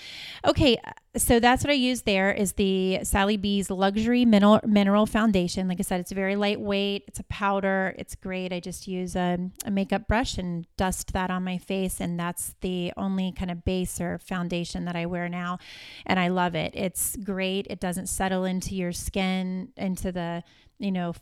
[0.44, 0.78] okay,
[1.16, 5.68] so that's what I use there is the Sally B's Luxury Mineral, Mineral Foundation.
[5.68, 7.04] Like I said, it's very lightweight.
[7.06, 7.94] It's a powder.
[7.98, 8.52] It's great.
[8.52, 12.00] I just use a, a makeup brush and dust that on my face.
[12.00, 15.58] And that's the only kind of base or foundation that I wear now.
[16.04, 16.74] And I love it.
[16.74, 17.66] It's great.
[17.70, 20.42] It doesn't settle into your skin, into the,
[20.84, 21.14] you know,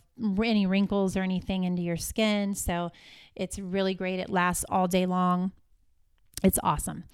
[0.43, 2.55] any wrinkles or anything into your skin.
[2.55, 2.91] So
[3.35, 4.19] it's really great.
[4.19, 5.53] It lasts all day long.
[6.43, 7.05] It's awesome.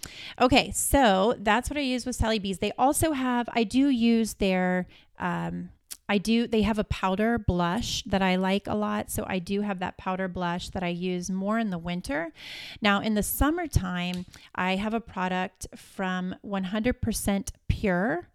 [0.41, 2.59] Okay, so that's what I use with Sally B's.
[2.59, 4.87] They also have, I do use their,
[5.19, 5.69] um,
[6.09, 9.11] I do, they have a powder blush that I like a lot.
[9.11, 12.33] So I do have that powder blush that I use more in the winter.
[12.81, 18.29] Now, in the summertime, I have a product from 100% Pure.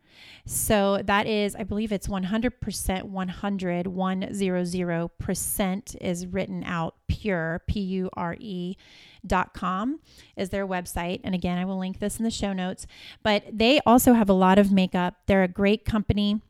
[0.45, 8.10] So that is, I believe it's 100%, 100, 100% is written out pure, P U
[8.13, 8.76] R E
[9.26, 9.99] dot com
[10.36, 11.21] is their website.
[11.23, 12.86] And again, I will link this in the show notes.
[13.23, 15.15] But they also have a lot of makeup.
[15.28, 16.41] They're a great company,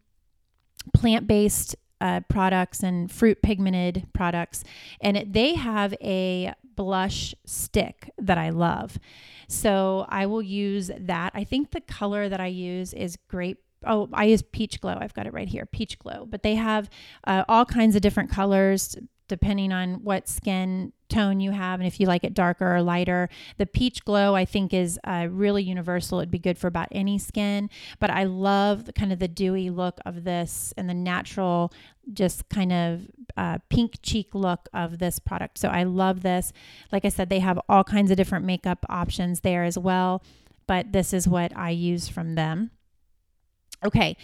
[0.94, 4.64] plant based uh, products and fruit pigmented products.
[5.02, 9.00] And they have a blush stick that I love.
[9.48, 11.32] So I will use that.
[11.34, 14.98] I think the color that I use is grape oh, I use Peach Glow.
[15.00, 16.26] I've got it right here, Peach Glow.
[16.26, 16.90] But they have
[17.26, 18.96] uh, all kinds of different colors
[19.28, 23.30] depending on what skin tone you have and if you like it darker or lighter.
[23.58, 26.20] The Peach Glow, I think, is uh, really universal.
[26.20, 27.70] It'd be good for about any skin.
[28.00, 31.72] But I love the, kind of the dewy look of this and the natural,
[32.12, 33.02] just kind of
[33.38, 35.58] uh, pink cheek look of this product.
[35.58, 36.52] So I love this.
[36.92, 40.24] Like I said, they have all kinds of different makeup options there as well.
[40.66, 42.72] But this is what I use from them.
[43.86, 44.16] Okay,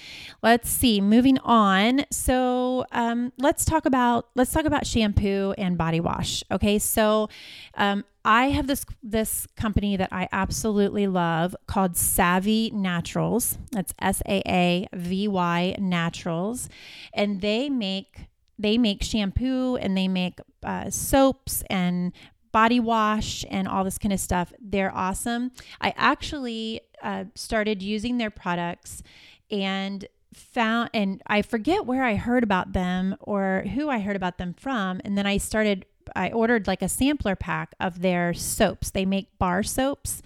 [0.41, 1.01] let's see.
[1.01, 2.05] Moving on.
[2.11, 6.43] So um, let's talk about let's talk about shampoo and body wash.
[6.49, 7.29] Okay, so
[7.75, 13.57] um, I have this this company that I absolutely love called Saavy Naturals.
[13.71, 16.69] That's S A A V Y Naturals,
[17.13, 22.11] and they make they make shampoo and they make uh, soaps and
[22.51, 24.53] body wash and all this kind of stuff.
[24.59, 25.51] They're awesome.
[25.79, 29.03] I actually uh, started using their products
[29.51, 34.37] and found and I forget where I heard about them or who I heard about
[34.37, 35.85] them from and then I started
[36.15, 38.89] I ordered like a sampler pack of their soaps.
[38.89, 40.21] They make bar soaps,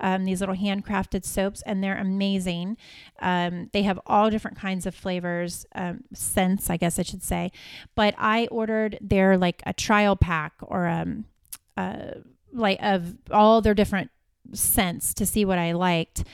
[0.00, 2.76] um, these little handcrafted soaps, and they're amazing.
[3.20, 7.52] Um, they have all different kinds of flavors, um, scents, I guess I should say.
[7.94, 11.24] But I ordered their like a trial pack or um,
[11.76, 12.12] uh,
[12.52, 14.10] like of all their different
[14.52, 16.24] scents to see what I liked.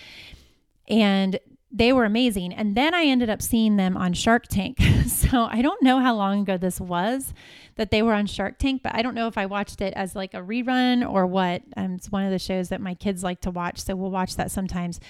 [0.89, 1.39] And
[1.75, 2.55] they were amazing.
[2.55, 4.79] And then I ended up seeing them on Shark Tank.
[5.09, 7.35] so I don't know how long ago this was
[7.75, 10.15] that they were on Shark Tank, but I don't know if I watched it as
[10.15, 11.63] like a rerun or what.
[11.77, 13.81] Um, it's one of the shows that my kids like to watch.
[13.83, 15.01] So we'll watch that sometimes.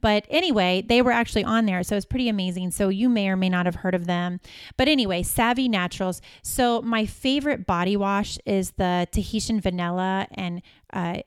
[0.00, 1.82] But anyway, they were actually on there.
[1.82, 2.70] So it's pretty amazing.
[2.70, 4.38] So you may or may not have heard of them.
[4.76, 6.22] But anyway, Saavy Naturals.
[6.42, 11.22] So my favorite body wash is the Tahitian vanilla and uh,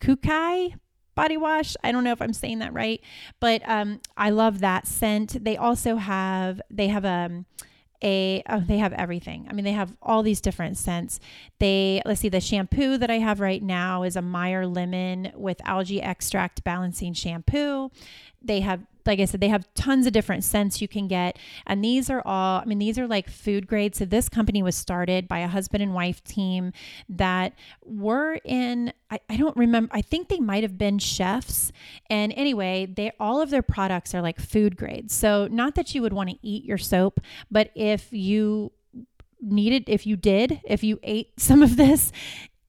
[0.00, 0.76] Kukui
[1.18, 1.76] body wash.
[1.82, 3.00] I don't know if I'm saying that right,
[3.40, 5.42] but um, I love that scent.
[5.42, 7.44] They also have they have um,
[8.04, 9.48] a oh, they have everything.
[9.50, 11.18] I mean, they have all these different scents.
[11.58, 15.60] They let's see, the shampoo that I have right now is a Meyer lemon with
[15.66, 17.90] algae extract balancing shampoo.
[18.42, 21.38] They have like I said, they have tons of different scents you can get.
[21.66, 23.96] And these are all, I mean, these are like food grade.
[23.96, 26.74] So this company was started by a husband and wife team
[27.08, 31.72] that were in, I, I don't remember, I think they might have been chefs.
[32.10, 35.10] And anyway, they all of their products are like food grade.
[35.10, 37.20] So not that you would want to eat your soap,
[37.50, 38.72] but if you
[39.40, 42.10] needed if you did if you ate some of this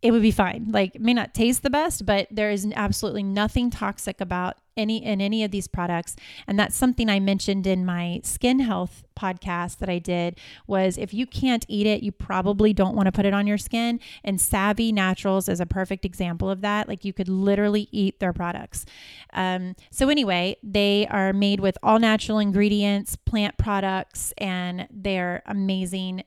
[0.01, 0.67] it would be fine.
[0.69, 5.04] Like it may not taste the best, but there is absolutely nothing toxic about any
[5.04, 6.15] in any of these products.
[6.48, 11.13] And that's something I mentioned in my skin health podcast that I did was if
[11.13, 14.00] you can't eat it, you probably don't want to put it on your skin.
[14.24, 16.88] And Saavy Naturals is a perfect example of that.
[16.88, 18.86] Like you could literally eat their products.
[19.34, 26.23] Um, so anyway, they are made with all natural ingredients, plant products, and they're amazing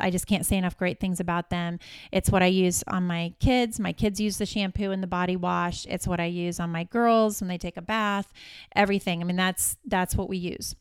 [0.00, 1.78] I just can't say enough great things about them.
[2.12, 3.78] It's what I use on my kids.
[3.78, 5.86] My kids use the shampoo and the body wash.
[5.86, 8.32] It's what I use on my girls when they take a bath.
[8.74, 9.20] Everything.
[9.20, 10.74] I mean, that's that's what we use.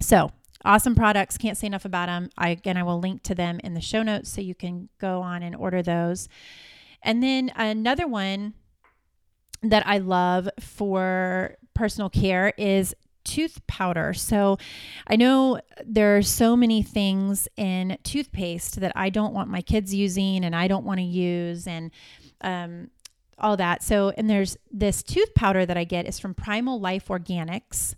[0.00, 0.32] So
[0.64, 1.38] awesome products.
[1.38, 2.30] Can't say enough about them.
[2.36, 5.22] I again, I will link to them in the show notes so you can go
[5.22, 6.28] on and order those.
[7.02, 8.54] And then another one
[9.62, 12.94] that I love for personal care is
[13.26, 14.14] tooth powder.
[14.14, 14.56] So
[15.06, 19.92] I know there are so many things in toothpaste that I don't want my kids
[19.92, 21.90] using and I don't want to use and
[22.40, 22.90] um,
[23.38, 23.82] all that.
[23.82, 27.94] So, and there's this tooth powder that I get is from Primal Life Organics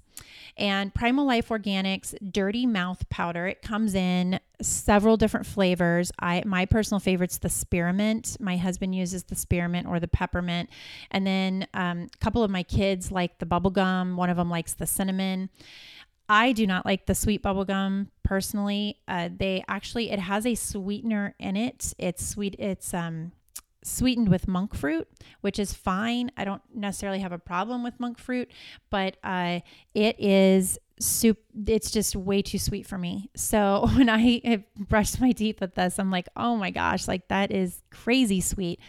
[0.57, 3.47] and Primal Life Organics Dirty Mouth Powder.
[3.47, 6.11] It comes in several different flavors.
[6.21, 8.37] I my personal favorite's the spearmint.
[8.41, 10.71] My husband uses the spearmint or the peppermint,
[11.11, 14.17] and then um, a couple of my kids like the bubblegum.
[14.17, 15.51] One of them likes the cinnamon.
[16.29, 18.99] I do not like the sweet bubblegum personally.
[19.09, 21.95] Uh, they actually it has a sweetener in it.
[21.99, 22.57] It's sweet.
[22.59, 23.33] It's um
[23.89, 25.09] sweetened with monk fruit,
[25.41, 26.31] which is fine.
[26.37, 28.51] I don't necessarily have a problem with monk fruit,
[28.91, 29.61] but uh,
[29.95, 31.39] it is soup.
[31.67, 33.31] It's just way too sweet for me.
[33.35, 37.51] So when I brushed my teeth with this, I'm like, oh my gosh, like that
[37.51, 38.81] is crazy sweet.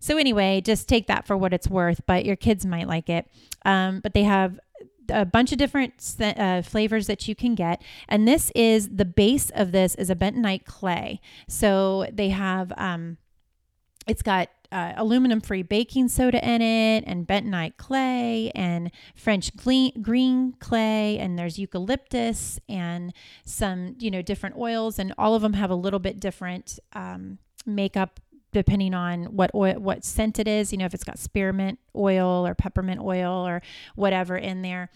[0.00, 3.28] So anyway, just take that for what it's worth, but your kids might like it.
[3.64, 4.58] Um, but they have
[5.08, 7.82] a bunch of different uh, flavors that you can get.
[8.08, 11.20] And this is the base of this is a bentonite clay.
[11.48, 13.18] So they have um,
[14.06, 20.54] it's got uh, aluminum free baking soda in it and bentonite clay and french green
[20.60, 23.12] clay and there's eucalyptus and
[23.44, 27.38] some you know different oils and all of them have a little bit different um,
[27.66, 28.18] makeup
[28.52, 30.72] depending on what oil what scent it is.
[30.72, 33.62] You know if it's got spearmint oil or peppermint oil or
[33.96, 34.90] whatever in there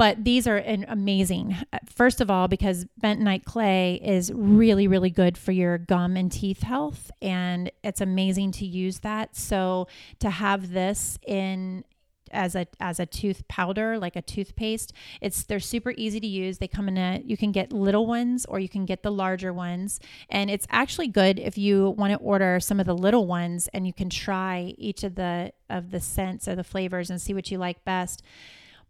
[0.00, 1.58] but these are an amazing.
[1.84, 6.62] First of all, because bentonite clay is really, really good for your gum and teeth
[6.62, 9.36] health, and it's amazing to use that.
[9.36, 9.88] So
[10.20, 11.84] to have this in
[12.32, 16.58] as a as a tooth powder like a toothpaste it's they're super easy to use
[16.58, 19.52] they come in a you can get little ones or you can get the larger
[19.52, 19.98] ones
[20.28, 23.84] and it's actually good if you want to order some of the little ones and
[23.84, 27.50] you can try each of the of the scents or the flavors and see what
[27.50, 28.22] you like best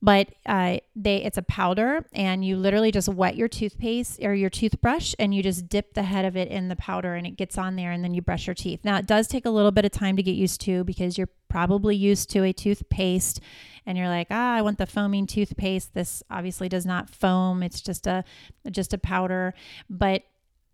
[0.02, 4.48] but uh, they it's a powder and you literally just wet your toothpaste or your
[4.48, 7.58] toothbrush and you just dip the head of it in the powder and it gets
[7.58, 8.80] on there and then you brush your teeth.
[8.82, 11.28] Now it does take a little bit of time to get used to because you're
[11.48, 13.40] probably used to a toothpaste
[13.84, 15.92] and you're like ah i want the foaming toothpaste.
[15.92, 17.62] This obviously does not foam.
[17.62, 18.24] It's just a
[18.70, 19.54] just a powder.
[19.88, 20.22] But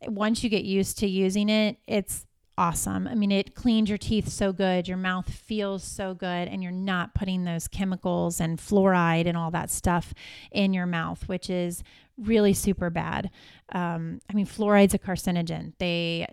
[0.07, 2.26] once you get used to using it it's
[2.59, 3.07] awesome.
[3.07, 6.73] I mean, it cleans your teeth so good, your mouth feels so good, and you're
[6.73, 10.15] not putting those chemicals and fluoride and all that stuff
[10.51, 11.83] in your mouth, which is
[12.17, 13.31] really super bad.
[13.73, 15.75] Um, I mean, fluoride's a carcinogen.
[15.79, 16.27] They,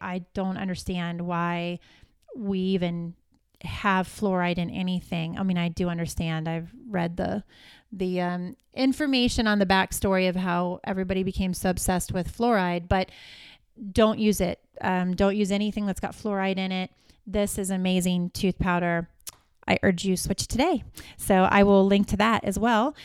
[0.00, 1.78] I don't understand why
[2.36, 3.14] we even
[3.62, 5.38] have fluoride in anything.
[5.38, 6.48] I mean, I do understand.
[6.48, 7.44] I've read the
[7.94, 13.10] the um, information on the backstory of how everybody became so obsessed with fluoride, but
[13.92, 14.60] don't use it.
[14.80, 16.90] Um, don't use anything that's got fluoride in it.
[17.26, 19.08] This is amazing tooth powder.
[19.66, 20.82] I urge you switch today.
[21.16, 22.96] So I will link to that as well.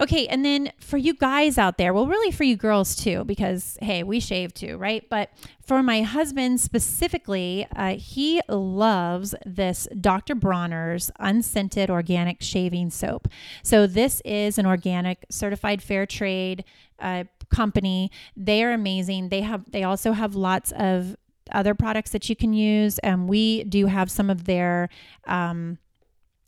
[0.00, 3.76] Okay, and then for you guys out there, well, really for you girls too, because
[3.82, 5.06] hey, we shave too, right?
[5.08, 5.30] But
[5.62, 10.34] for my husband specifically, uh, he loves this Dr.
[10.34, 13.28] Bronner's unscented organic shaving soap.
[13.62, 16.64] So this is an organic, certified fair trade.
[16.98, 18.10] Uh, company.
[18.36, 19.28] They are amazing.
[19.28, 21.16] They have they also have lots of
[21.52, 22.98] other products that you can use.
[22.98, 24.88] And we do have some of their
[25.26, 25.78] um,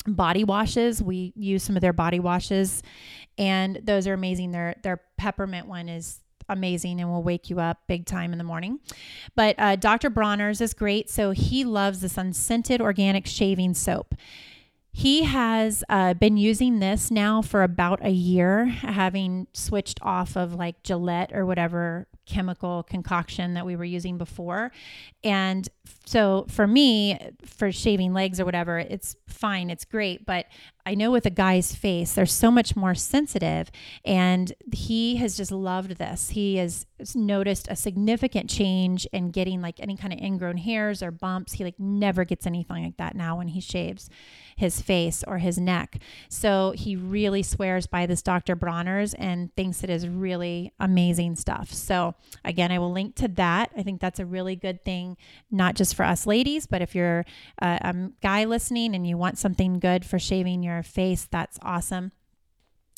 [0.06, 1.02] body washes.
[1.02, 2.82] We use some of their body washes,
[3.36, 4.52] and those are amazing.
[4.52, 8.44] Their their peppermint one is amazing and will wake you up big time in the
[8.44, 8.80] morning.
[9.34, 10.10] But uh, Dr.
[10.10, 11.10] Bronner's is great.
[11.10, 14.14] So he loves this unscented organic shaving soap.
[14.92, 20.54] He has uh, been using this now for about a year, having switched off of
[20.54, 24.72] like Gillette or whatever chemical concoction that we were using before.
[25.22, 25.68] And
[26.08, 30.24] so for me, for shaving legs or whatever, it's fine, it's great.
[30.24, 30.46] But
[30.86, 33.70] I know with a guy's face, they're so much more sensitive.
[34.06, 36.30] And he has just loved this.
[36.30, 41.10] He has noticed a significant change in getting like any kind of ingrown hairs or
[41.10, 41.52] bumps.
[41.52, 44.08] He like never gets anything like that now when he shaves
[44.56, 45.98] his face or his neck.
[46.30, 48.56] So he really swears by this Dr.
[48.56, 51.70] Bronner's and thinks it is really amazing stuff.
[51.70, 52.14] So
[52.46, 53.72] again, I will link to that.
[53.76, 55.18] I think that's a really good thing,
[55.50, 57.24] not just for us ladies, but if you're
[57.58, 62.12] a guy listening and you want something good for shaving your face, that's awesome.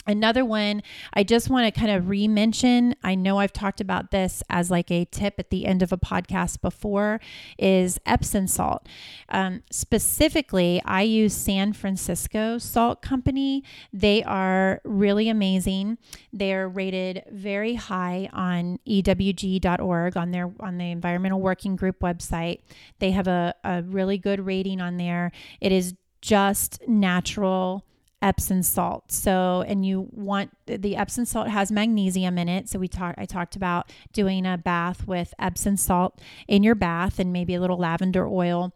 [0.07, 0.83] Another one
[1.13, 2.95] I just want to kind of re mention.
[3.03, 5.99] I know I've talked about this as like a tip at the end of a
[5.99, 7.21] podcast before
[7.59, 8.89] is Epsom salt.
[9.29, 13.63] Um, specifically, I use San Francisco Salt Company.
[13.93, 15.99] They are really amazing.
[16.33, 22.61] They're rated very high on ewg.org on their on the Environmental Working Group website.
[23.01, 25.31] They have a, a really good rating on there.
[25.61, 27.85] It is just natural
[28.23, 29.11] Epsom salt.
[29.11, 32.68] So, and you want the Epsom salt has magnesium in it.
[32.68, 37.18] So we talked, I talked about doing a bath with Epsom salt in your bath
[37.18, 38.73] and maybe a little lavender oil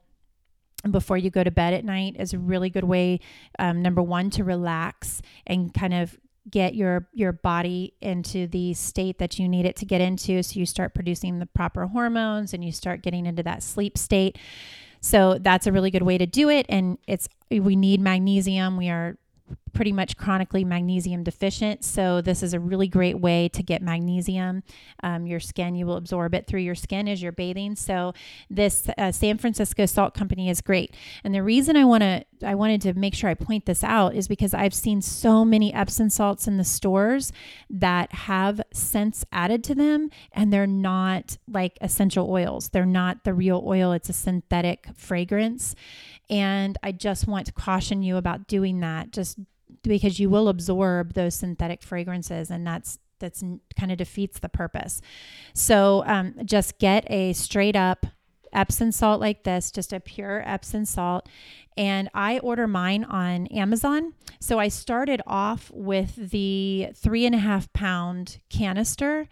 [0.90, 3.20] before you go to bed at night is a really good way.
[3.58, 6.18] Um, number one, to relax and kind of
[6.50, 10.58] get your your body into the state that you need it to get into so
[10.58, 14.38] you start producing the proper hormones and you start getting into that sleep state
[15.00, 18.90] so that's a really good way to do it and it's we need magnesium we
[18.90, 19.16] are
[19.72, 21.84] pretty much chronically magnesium deficient.
[21.84, 24.62] So, this is a really great way to get magnesium.
[25.02, 27.76] Um, your skin, you will absorb it through your skin as you're bathing.
[27.76, 28.14] So,
[28.48, 30.94] this uh, San Francisco Salt Company is great.
[31.24, 34.14] And the reason I want to, I wanted to make sure I point this out
[34.14, 37.32] is because I've seen so many Epsom salts in the stores
[37.68, 42.68] that have scents added to them, and they're not like essential oils.
[42.68, 45.74] They're not the real oil, it's a synthetic fragrance.
[46.30, 49.12] And I just want to caution you about doing that.
[49.12, 49.38] Just
[49.82, 53.42] because you will absorb those synthetic fragrances and that's that's
[53.78, 55.00] kind of defeats the purpose.
[55.54, 58.06] So um, just get a straight up
[58.52, 61.28] Epsom salt like this, just a pure Epsom salt.
[61.76, 64.14] And I order mine on Amazon.
[64.40, 69.26] So I started off with the three and a half pound canister,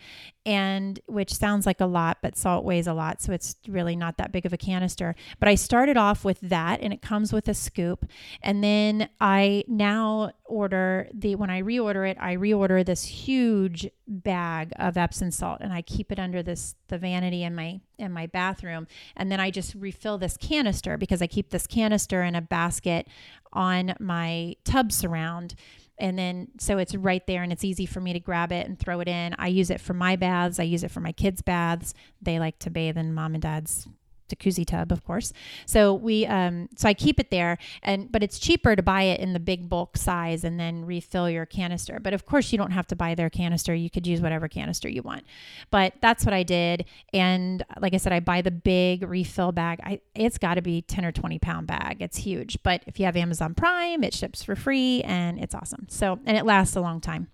[0.44, 3.22] and which sounds like a lot, but salt weighs a lot.
[3.22, 5.14] So it's really not that big of a canister.
[5.38, 8.06] But I started off with that, and it comes with a scoop.
[8.42, 14.72] And then I now order the, when I reorder it, I reorder this huge bag
[14.76, 18.26] of Epsom salt, and I keep it under this, the vanity in my, in my
[18.26, 18.88] bathroom.
[19.16, 23.06] And then I just refill this canister because I keep this canister in a basket
[23.52, 25.54] on my tub surround.
[25.98, 28.78] And then, so it's right there and it's easy for me to grab it and
[28.78, 29.34] throw it in.
[29.38, 30.58] I use it for my baths.
[30.58, 31.94] I use it for my kids' baths.
[32.20, 33.86] They like to bathe in mom and dad's
[34.34, 35.32] jacuzzi tub, of course.
[35.66, 39.20] So we, um, so I keep it there, and but it's cheaper to buy it
[39.20, 41.98] in the big bulk size and then refill your canister.
[42.00, 43.74] But of course, you don't have to buy their canister.
[43.74, 45.24] You could use whatever canister you want.
[45.70, 49.80] But that's what I did, and like I said, I buy the big refill bag.
[49.82, 52.00] I it's got to be ten or twenty pound bag.
[52.00, 52.62] It's huge.
[52.62, 55.86] But if you have Amazon Prime, it ships for free, and it's awesome.
[55.88, 57.31] So and it lasts a long time.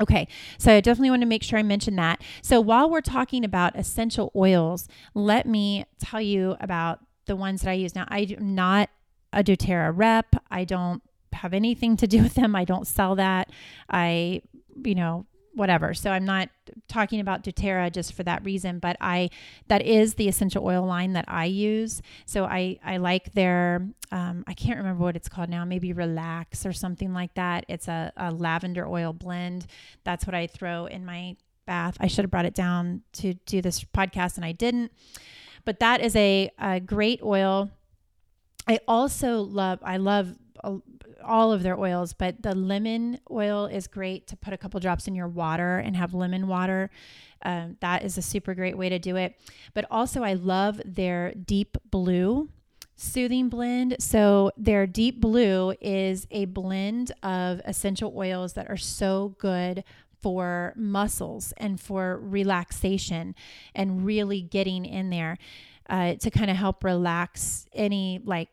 [0.00, 2.22] Okay, so I definitely want to make sure I mention that.
[2.42, 7.70] So while we're talking about essential oils, let me tell you about the ones that
[7.70, 7.94] I use.
[7.94, 8.88] Now, I'm not
[9.32, 10.36] a doTERRA rep.
[10.50, 11.02] I don't
[11.34, 12.56] have anything to do with them.
[12.56, 13.50] I don't sell that.
[13.90, 14.42] I,
[14.84, 15.94] you know, whatever.
[15.94, 16.48] So I'm not
[16.88, 19.30] talking about doTERRA just for that reason, but I
[19.68, 22.02] that is the essential oil line that I use.
[22.26, 26.66] So I I like their um, I can't remember what it's called now, maybe Relax
[26.66, 27.64] or something like that.
[27.68, 29.66] It's a, a lavender oil blend.
[30.04, 31.36] That's what I throw in my
[31.66, 31.96] bath.
[32.00, 34.92] I should have brought it down to do this podcast and I didn't.
[35.64, 37.70] But that is a, a great oil.
[38.66, 40.34] I also love I love
[41.24, 45.06] all of their oils, but the lemon oil is great to put a couple drops
[45.06, 46.90] in your water and have lemon water.
[47.42, 49.34] Um, that is a super great way to do it.
[49.74, 52.48] But also, I love their deep blue
[52.96, 53.96] soothing blend.
[53.98, 59.84] So, their deep blue is a blend of essential oils that are so good
[60.20, 63.34] for muscles and for relaxation
[63.74, 65.38] and really getting in there
[65.88, 68.48] uh, to kind of help relax any like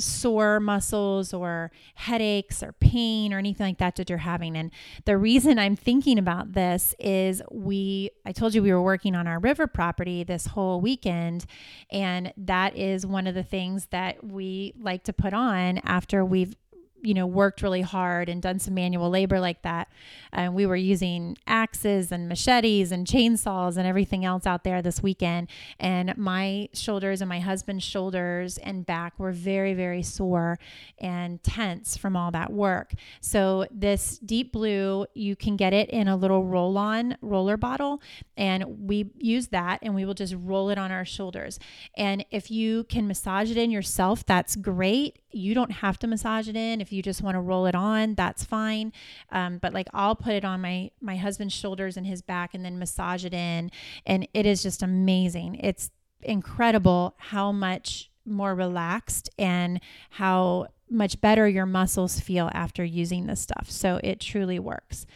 [0.00, 4.56] sore muscles or headaches or pain or anything like that that you're having.
[4.56, 4.70] And
[5.04, 9.26] the reason I'm thinking about this is we, I told you we were working on
[9.26, 11.46] our river property this whole weekend.
[11.90, 16.54] And that is one of the things that we like to put on after we've
[17.02, 19.88] you know, worked really hard and done some manual labor like that.
[20.32, 25.02] And we were using axes and machetes and chainsaws and everything else out there this
[25.02, 25.48] weekend.
[25.78, 30.58] And my shoulders and my husband's shoulders and back were very, very sore
[30.98, 32.94] and tense from all that work.
[33.20, 38.02] So, this deep blue, you can get it in a little roll on roller bottle.
[38.36, 41.58] And we use that and we will just roll it on our shoulders.
[41.96, 45.19] And if you can massage it in yourself, that's great.
[45.32, 46.80] You don't have to massage it in.
[46.80, 48.92] If you just want to roll it on, that's fine.
[49.30, 52.64] Um, but like I'll put it on my my husband's shoulders and his back, and
[52.64, 53.70] then massage it in,
[54.06, 55.56] and it is just amazing.
[55.56, 55.90] It's
[56.22, 63.40] incredible how much more relaxed and how much better your muscles feel after using this
[63.40, 63.70] stuff.
[63.70, 65.06] So it truly works.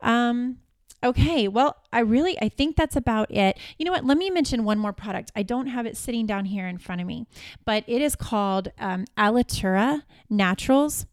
[0.00, 0.58] Um,
[1.02, 3.56] Okay, well, I really I think that's about it.
[3.78, 4.04] You know what?
[4.04, 5.30] Let me mention one more product.
[5.36, 7.26] I don't have it sitting down here in front of me,
[7.64, 11.06] but it is called um, Alitura Naturals.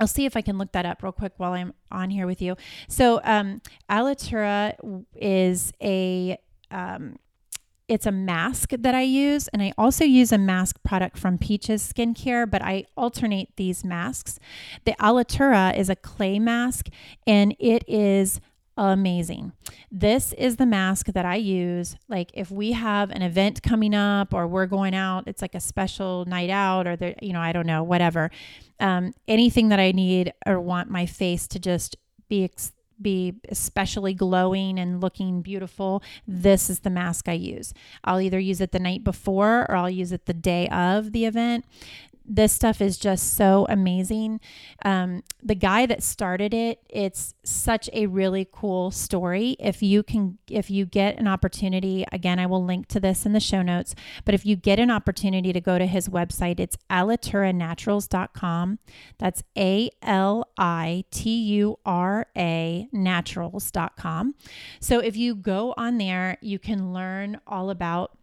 [0.00, 2.40] I'll see if I can look that up real quick while I'm on here with
[2.40, 2.56] you.
[2.88, 4.74] So, um, Alitura
[5.14, 6.38] is a
[6.70, 7.18] um,
[7.88, 11.90] it's a mask that I use, and I also use a mask product from Peaches
[11.90, 14.38] Skincare, but I alternate these masks.
[14.84, 16.88] The Alitura is a clay mask,
[17.26, 18.40] and it is
[18.78, 19.52] amazing.
[19.90, 21.96] This is the mask that I use.
[22.08, 25.60] Like if we have an event coming up or we're going out, it's like a
[25.60, 28.30] special night out or the, you know, I don't know, whatever.
[28.80, 31.96] Um, anything that I need or want my face to just
[32.28, 37.72] be ex- be especially glowing and looking beautiful, this is the mask I use.
[38.04, 41.24] I'll either use it the night before or I'll use it the day of the
[41.24, 41.64] event
[42.28, 44.40] this stuff is just so amazing.
[44.84, 49.56] Um, the guy that started it, it's such a really cool story.
[49.58, 53.32] If you can, if you get an opportunity, again, I will link to this in
[53.32, 53.94] the show notes.
[54.26, 58.78] But if you get an opportunity to go to his website, it's alituranaturals.com.
[59.18, 64.34] That's A L I T U R A naturals.com.
[64.80, 68.18] So if you go on there, you can learn all about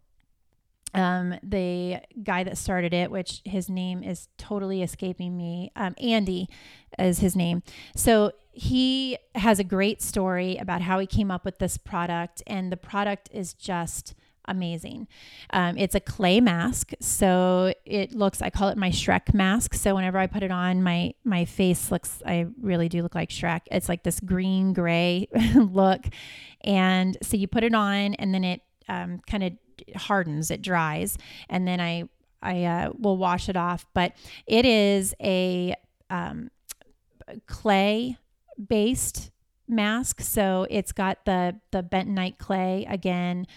[0.96, 6.50] um, the guy that started it, which his name is totally escaping me, um, Andy
[6.98, 7.64] is his name.
[7.96, 12.72] So he has a great story about how he came up with this product, and
[12.72, 14.16] the product is just
[14.46, 15.08] amazing.
[15.50, 18.42] Um, it's a clay mask, so it looks.
[18.42, 19.74] I call it my Shrek mask.
[19.74, 22.24] So whenever I put it on, my my face looks.
[22.26, 23.62] I really do look like Shrek.
[23.70, 26.06] It's like this green gray look,
[26.62, 29.54] and so you put it on, and then it um, kind of
[29.96, 31.18] hardens, it dries,
[31.50, 32.10] and then I
[32.42, 33.86] I uh, will wash it off.
[33.94, 34.14] But
[34.46, 35.76] it is a
[36.10, 36.52] um,
[37.48, 38.18] clay
[38.68, 39.32] based
[39.68, 43.48] mask, so it's got the the bentonite clay again.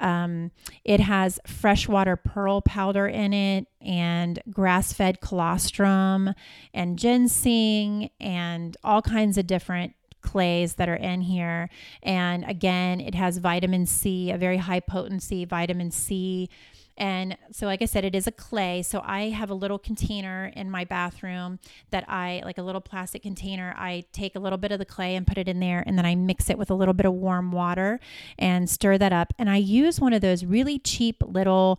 [0.00, 0.52] Um,
[0.84, 6.34] it has freshwater pearl powder in it and grass fed colostrum
[6.72, 9.94] and ginseng and all kinds of different
[10.28, 11.70] clays that are in here.
[12.02, 16.50] And again, it has vitamin C, a very high potency vitamin C.
[16.98, 18.82] And so, like I said, it is a clay.
[18.82, 21.60] So, I have a little container in my bathroom
[21.90, 25.14] that I, like a little plastic container, I take a little bit of the clay
[25.14, 25.82] and put it in there.
[25.86, 28.00] And then I mix it with a little bit of warm water
[28.38, 29.32] and stir that up.
[29.38, 31.78] And I use one of those really cheap little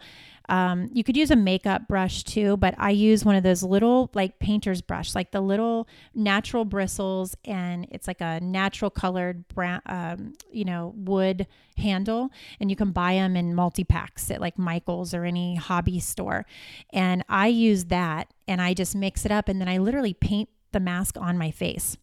[0.49, 4.09] um, you could use a makeup brush too, but I use one of those little
[4.15, 9.81] like painter's brush, like the little natural bristles, and it's like a natural colored brown,
[9.85, 11.45] um, you know, wood
[11.77, 15.99] handle, and you can buy them in multi packs at like Michaels or any hobby
[15.99, 16.45] store.
[16.91, 20.49] And I use that, and I just mix it up, and then I literally paint
[20.71, 21.95] the mask on my face.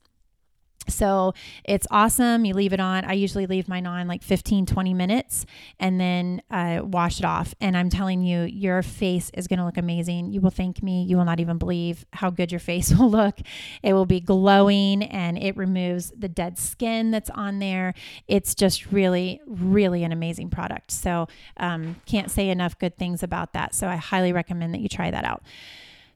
[0.91, 1.35] So
[1.65, 2.45] it's awesome.
[2.45, 3.05] You leave it on.
[3.05, 5.47] I usually leave mine on like 15, 20 minutes
[5.79, 7.55] and then uh, wash it off.
[7.61, 10.33] And I'm telling you, your face is going to look amazing.
[10.33, 11.05] You will thank me.
[11.05, 13.39] You will not even believe how good your face will look.
[13.83, 17.95] It will be glowing and it removes the dead skin that's on there.
[18.29, 20.91] It's just really, really an amazing product.
[20.91, 23.75] So um, can't say enough good things about that.
[23.75, 25.43] So I highly recommend that you try that out.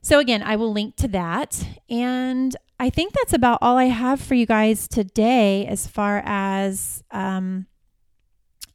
[0.03, 1.63] So, again, I will link to that.
[1.89, 7.03] And I think that's about all I have for you guys today as far as
[7.11, 7.67] um,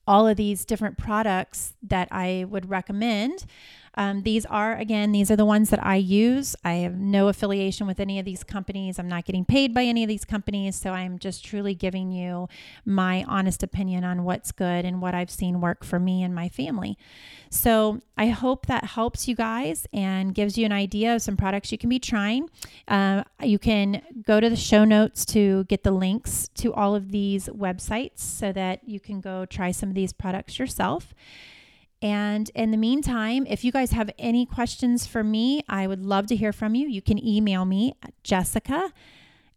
[0.07, 3.45] all of these different products that I would recommend.
[3.97, 6.55] Um, these are, again, these are the ones that I use.
[6.65, 8.99] I have no affiliation with any of these companies.
[8.99, 10.77] I'm not getting paid by any of these companies.
[10.77, 12.49] So I'm just truly giving you
[12.85, 16.49] my honest opinion on what's good and what I've seen work for me and my
[16.49, 16.99] family.
[17.49, 21.73] So I hope that helps you guys and gives you an idea of some products
[21.73, 22.51] you can be trying.
[22.89, 27.13] Uh, you can go to the show notes to get the links to all of
[27.13, 31.15] these websites so that you can go try some of these products yourself.
[32.03, 36.27] And in the meantime, if you guys have any questions for me, I would love
[36.27, 36.89] to hear from you.
[36.89, 38.93] You can email me at jessica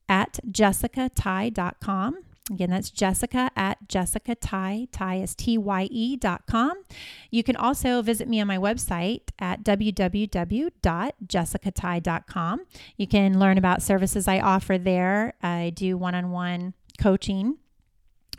[0.08, 2.20] at jessicatye.com.
[2.52, 6.82] Again, that's jessica at jessicatye, Tye is T-Y-E dot com.
[7.30, 12.62] You can also visit me on my website at www.jessicatye.com.
[12.98, 15.36] You can learn about services I offer there.
[15.44, 17.58] I do one-on-one coaching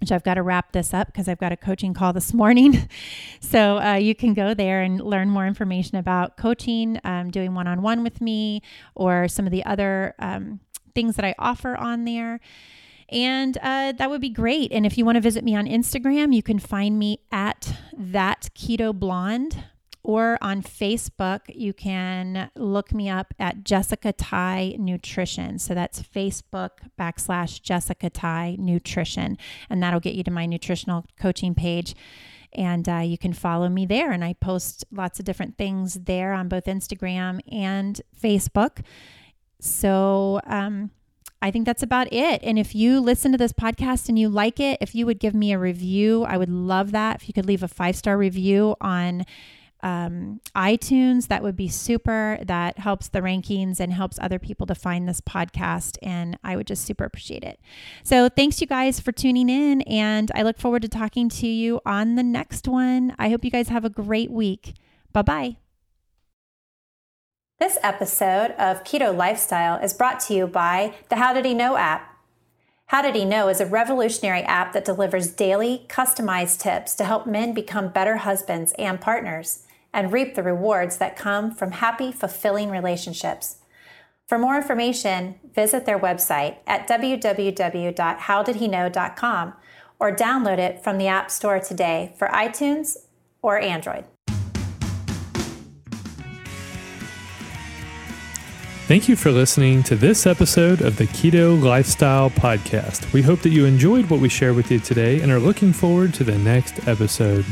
[0.01, 2.89] which I've got to wrap this up because I've got a coaching call this morning.
[3.41, 7.67] so uh, you can go there and learn more information about coaching, um, doing one
[7.67, 8.63] on one with me,
[8.95, 10.61] or some of the other um,
[10.95, 12.41] things that I offer on there.
[13.11, 14.73] And uh, that would be great.
[14.73, 18.51] And if you want to visit me on Instagram, you can find me at that
[18.55, 19.65] keto blonde
[20.03, 25.59] or on Facebook, you can look me up at Jessica Tye Nutrition.
[25.59, 29.37] So that's Facebook backslash Jessica Tye Nutrition.
[29.69, 31.95] And that'll get you to my nutritional coaching page.
[32.53, 34.11] And uh, you can follow me there.
[34.11, 38.85] And I post lots of different things there on both Instagram and Facebook.
[39.61, 40.91] So, um,
[41.43, 42.43] I think that's about it.
[42.43, 45.35] And if you listen to this podcast and you like it, if you would give
[45.35, 47.17] me a review, I would love that.
[47.17, 49.25] If you could leave a five star review on
[49.83, 52.39] um, iTunes, that would be super.
[52.45, 55.99] That helps the rankings and helps other people to find this podcast.
[56.03, 57.61] And I would just super appreciate it.
[58.03, 59.83] So thanks, you guys, for tuning in.
[59.83, 63.15] And I look forward to talking to you on the next one.
[63.19, 64.75] I hope you guys have a great week.
[65.13, 65.57] Bye bye.
[67.59, 71.77] This episode of Keto Lifestyle is brought to you by the How Did He Know
[71.77, 72.17] app.
[72.87, 77.27] How Did He Know is a revolutionary app that delivers daily, customized tips to help
[77.27, 82.71] men become better husbands and partners and reap the rewards that come from happy, fulfilling
[82.71, 83.57] relationships.
[84.27, 89.55] For more information, visit their website at www.howdidheknow.com
[89.99, 92.97] or download it from the App Store today for iTunes
[93.43, 94.05] or Android.
[98.91, 103.13] Thank you for listening to this episode of the Keto Lifestyle Podcast.
[103.13, 106.13] We hope that you enjoyed what we shared with you today and are looking forward
[106.15, 107.45] to the next episode.